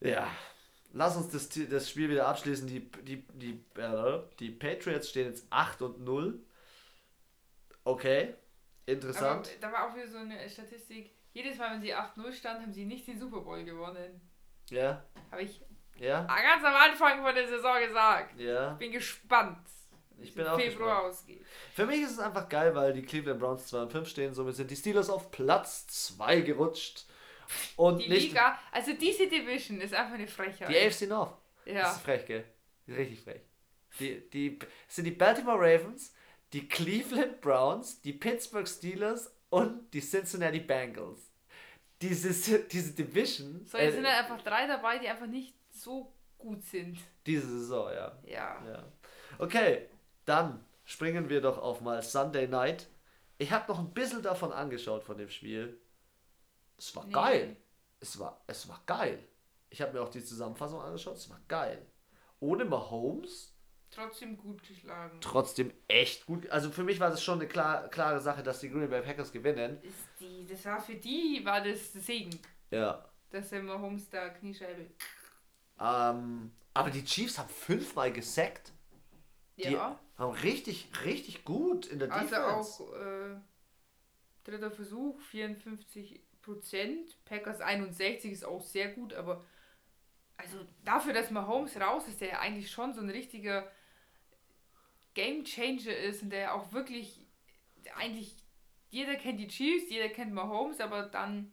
[0.00, 0.30] Ja.
[0.96, 2.68] Lass uns das, das Spiel wieder abschließen.
[2.68, 6.40] Die, die, die, äh, die Patriots stehen jetzt 8 und 0.
[7.84, 8.34] Okay.
[8.86, 9.50] Aber Interessant.
[9.60, 11.10] da war auch wieder so eine Statistik.
[11.32, 14.20] Jedes Mal, wenn sie 8-0 stand, haben sie nicht den Super Bowl gewonnen.
[14.70, 15.02] Ja.
[15.32, 15.60] Habe ich
[15.98, 16.22] Ja.
[16.26, 18.38] ganz am Anfang von der Saison gesagt.
[18.38, 18.72] Ja.
[18.72, 19.66] Ich bin gespannt.
[20.18, 21.12] Ich bin auch Februar gespannt.
[21.12, 21.44] ausgeht.
[21.74, 24.32] Für mich ist es einfach geil, weil die Cleveland Browns 2 und 5 stehen.
[24.32, 27.06] Somit sind die Steelers auf Platz 2 gerutscht.
[27.76, 30.68] Und Die nicht Liga, also diese Division ist einfach eine Frechheit.
[30.68, 31.36] die AFC North.
[31.64, 31.92] Das ja.
[31.92, 32.44] ist frech, gell?
[32.88, 33.40] Richtig frech.
[33.98, 36.12] Die, die es sind die Baltimore Ravens,
[36.52, 41.30] die Cleveland Browns, die Pittsburgh Steelers und die Cincinnati Bengals.
[42.02, 46.12] Diese, diese Division, So, jetzt äh, sind halt einfach drei dabei, die einfach nicht so
[46.38, 46.98] gut sind.
[47.24, 48.18] diese Saison, ja.
[48.26, 48.62] Ja.
[48.66, 48.84] ja.
[49.38, 49.88] Okay,
[50.24, 52.88] dann springen wir doch auf mal Sunday Night.
[53.38, 55.78] Ich habe noch ein bisschen davon angeschaut von dem Spiel.
[56.76, 57.12] Es war Nee.
[57.12, 57.56] geil.
[58.00, 59.26] Es war, es war geil.
[59.70, 61.16] Ich habe mir auch die Zusammenfassung angeschaut.
[61.16, 61.84] Es war geil.
[62.40, 63.50] Ohne Mahomes
[63.90, 65.20] Trotzdem gut geschlagen.
[65.20, 66.48] trotzdem echt gut.
[66.50, 69.30] Also für mich war das schon eine klar, klare Sache, dass die Green Bay Packers
[69.32, 69.80] gewinnen.
[69.82, 72.36] Ist die, das war für die, war das Segen.
[72.70, 73.08] Ja.
[73.30, 74.86] Dass der Mahomes da Kniescheibe.
[75.80, 78.72] Ähm, aber die Chiefs haben fünfmal gesackt.
[79.56, 79.98] Die Ja.
[80.18, 82.82] haben richtig, richtig gut in der Also Defense.
[82.82, 83.36] auch äh,
[84.44, 87.16] dritter Versuch, 54 Prozent.
[87.24, 89.44] Packers 61 ist auch sehr gut, aber
[90.36, 93.70] also dafür, dass Mahomes raus ist, der ja eigentlich schon so ein richtiger
[95.14, 97.24] Game Changer ist und der auch wirklich
[97.96, 98.36] eigentlich
[98.90, 101.52] jeder kennt die Chiefs, jeder kennt Mahomes, aber dann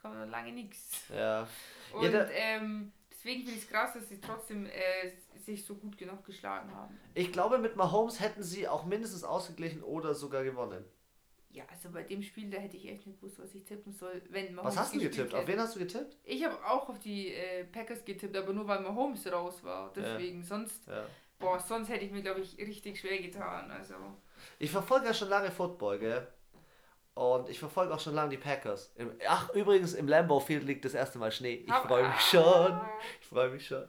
[0.00, 1.08] kommt noch lange nichts.
[1.08, 1.48] Ja.
[1.92, 5.96] Und Jeder- ähm, deswegen finde ich es krass, dass sie trotzdem äh, sich so gut
[5.96, 6.98] genug geschlagen haben.
[7.14, 10.84] Ich glaube, mit Mahomes hätten sie auch mindestens ausgeglichen oder sogar gewonnen.
[11.56, 14.20] Ja, also bei dem Spiel, da hätte ich echt nicht gewusst, was ich tippen soll.
[14.28, 15.32] Wenn Was Mahomes hast du getippt?
[15.32, 15.52] Auf hätte.
[15.52, 16.16] wen hast du getippt?
[16.22, 19.90] Ich habe auch auf die äh, Packers getippt, aber nur weil Mahomes raus war.
[19.96, 21.06] Deswegen, sonst, Ja.
[21.38, 23.70] boah, sonst hätte ich mir, glaube ich, richtig schwer getan.
[23.70, 23.94] Also,
[24.58, 26.26] Ich verfolge ja schon lange Football, gell?
[27.14, 28.92] Und ich verfolge auch schon lange die Packers.
[28.96, 31.64] Im, ach, übrigens, im Lambeau Field liegt das erste Mal Schnee.
[31.66, 32.78] Ich freue mich schon.
[33.22, 33.88] Ich freue mich schon.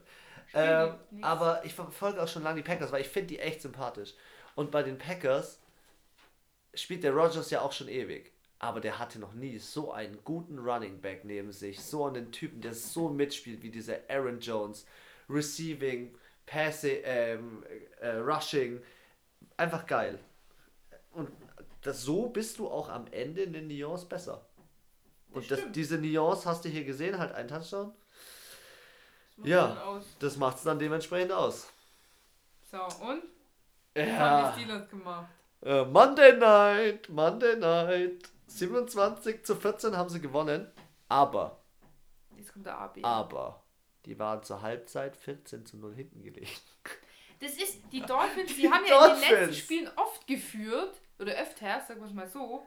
[0.53, 4.13] Ähm, aber ich verfolge auch schon lange die Packers, weil ich finde die echt sympathisch.
[4.55, 5.59] Und bei den Packers
[6.77, 8.31] spielt der Rogers ja auch schon ewig.
[8.59, 11.79] Aber der hatte noch nie so einen guten Running Back neben sich.
[11.79, 14.85] So einen Typen, der so mitspielt wie dieser Aaron Jones.
[15.29, 16.15] Receiving,
[16.45, 17.63] Passing, ähm,
[18.01, 18.81] äh, Rushing.
[19.57, 20.17] Einfach geil.
[21.11, 21.29] Und
[21.81, 24.45] das, so bist du auch am Ende in den Nuance besser.
[25.31, 27.93] Und das, diese Nuance hast du hier gesehen, halt ein Touchdown.
[29.37, 29.83] das Ja.
[29.83, 30.03] Aus.
[30.19, 31.67] Das macht es dann dementsprechend aus.
[32.71, 33.23] So, und?
[33.93, 34.17] Was Ja.
[34.17, 35.29] haben die Steelers gemacht?
[35.67, 38.29] Äh, Monday Night, Monday Night.
[38.47, 40.71] 27 zu 14 haben sie gewonnen.
[41.09, 41.61] Aber,
[42.37, 43.03] Jetzt kommt der AB.
[43.03, 43.61] aber,
[44.05, 46.47] die waren zur Halbzeit 14 zu 0 hinten gelegen.
[47.41, 49.57] Das ist, die Dolphins, die haben ja in den letzten Dolphins.
[49.57, 51.01] Spielen oft geführt.
[51.19, 52.65] Oder öfters, sagen wir es mal so.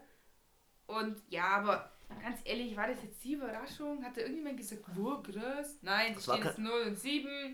[0.87, 1.91] Und ja, aber
[2.21, 4.05] ganz ehrlich, war das jetzt die Überraschung?
[4.05, 5.79] Hat da irgendjemand gesagt, wo, groß?
[5.83, 7.53] Nein, die Das stehen jetzt 0 und 7.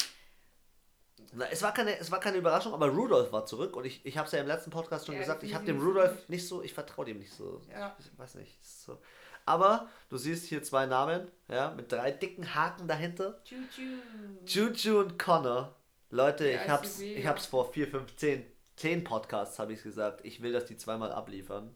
[1.51, 4.27] Es, war keine, es war keine Überraschung, aber Rudolph war zurück und ich, ich habe
[4.27, 6.73] es ja im letzten Podcast schon Ja, gesagt, ich habe dem ich nicht so ich
[6.73, 7.61] vertraue dem nicht so.
[7.71, 7.97] Ja.
[7.99, 8.65] Ich weiß nicht.
[8.65, 8.99] So.
[9.45, 13.41] Aber du siehst hier zwei Namen, ja, mit drei dicken Haken dahinter.
[13.45, 13.99] Juju.
[14.45, 15.75] Juju und Connor.
[16.11, 18.47] Leute, Ja, ich hab's, ich hab's vor 4, 5, 10,
[18.77, 20.25] 10 Podcasts habe ich gesagt.
[20.25, 21.75] Ich will, dass die zweimal abliefern.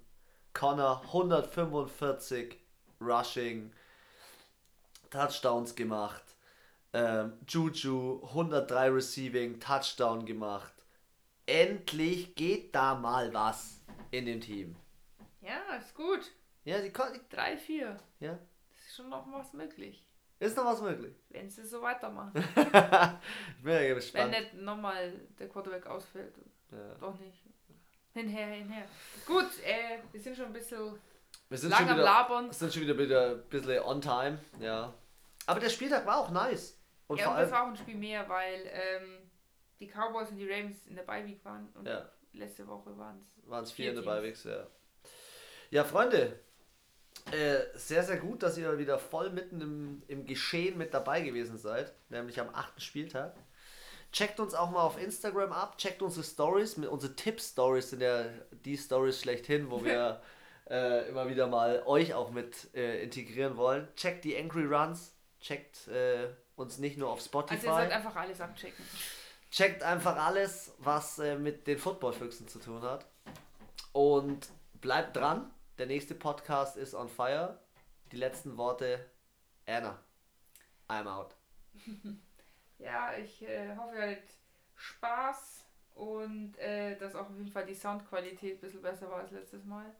[0.52, 2.56] Connor 145
[3.00, 3.72] Rushing,
[5.10, 6.22] Touchdowns gemacht.
[6.92, 10.72] Ähm, Juju 103 Receiving, Touchdown gemacht.
[11.46, 13.80] Endlich geht da mal was
[14.10, 14.76] in dem Team.
[15.40, 16.20] Ja, ist gut.
[16.64, 17.96] Ja, die, kon- 3, 4.
[18.20, 18.38] ja,
[18.70, 20.04] Das ist schon noch was möglich.
[20.38, 21.14] ist noch was möglich.
[21.30, 22.32] Wenn sie so weitermachen.
[22.36, 23.18] ich bin ja
[23.62, 24.30] Wenn gespannt.
[24.32, 26.34] nicht nochmal der Quarterback ausfällt.
[26.70, 26.94] Ja.
[27.00, 27.42] Doch nicht.
[28.12, 28.84] Hinher, hinher.
[29.26, 30.98] Gut, äh, wir sind schon ein bisschen
[31.48, 32.52] Wir sind lang schon am wieder, Labern.
[32.52, 34.92] sind schon wieder, wieder ein bisschen on time, ja.
[35.46, 36.76] Aber der Spieltag war auch nice.
[37.10, 39.28] Und ja, vor und das war auch ein Spiel mehr, weil ähm,
[39.80, 42.08] die Cowboys und die Ravens in der Bye-Week waren und Ja.
[42.32, 43.50] letzte Woche waren es.
[43.50, 44.12] waren es vier vier in der.
[44.12, 44.64] Beiwegs, ja.
[45.70, 46.38] Ja, Freunde,
[47.32, 51.58] äh, sehr, sehr gut, dass ihr wieder voll mitten im, im Geschehen mit dabei gewesen
[51.58, 53.34] seid, nämlich am achten Spieltag.
[54.12, 58.78] Checkt uns auch mal auf Instagram ab, checkt unsere Stories, unsere Tipp-Stories sind ja die
[58.78, 60.22] Stories schlechthin, wo wir
[60.70, 63.88] äh, immer wieder mal euch auch mit äh, integrieren wollen.
[63.96, 66.28] Checkt die Angry Runs, checkt äh,
[66.60, 67.54] uns nicht nur auf Spotify.
[67.54, 68.84] Also ihr sollt einfach alles abchecken.
[69.50, 73.06] Checkt einfach alles, was äh, mit den Footballfüchsen zu tun hat.
[73.92, 74.48] Und
[74.80, 75.50] bleibt dran.
[75.78, 77.58] Der nächste Podcast ist on fire.
[78.12, 79.04] Die letzten Worte,
[79.66, 79.98] Anna.
[80.88, 81.34] I'm out.
[82.78, 84.30] ja, ich äh, hoffe, ihr hattet
[84.74, 89.30] Spaß und äh, dass auch auf jeden Fall die Soundqualität ein bisschen besser war als
[89.30, 89.94] letztes Mal.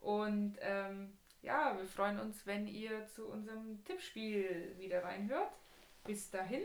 [0.00, 5.52] Und ähm, ja, wir freuen uns, wenn ihr zu unserem Tippspiel wieder reinhört.
[6.08, 6.64] Bis dahin,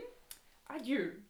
[0.64, 1.22] adieu.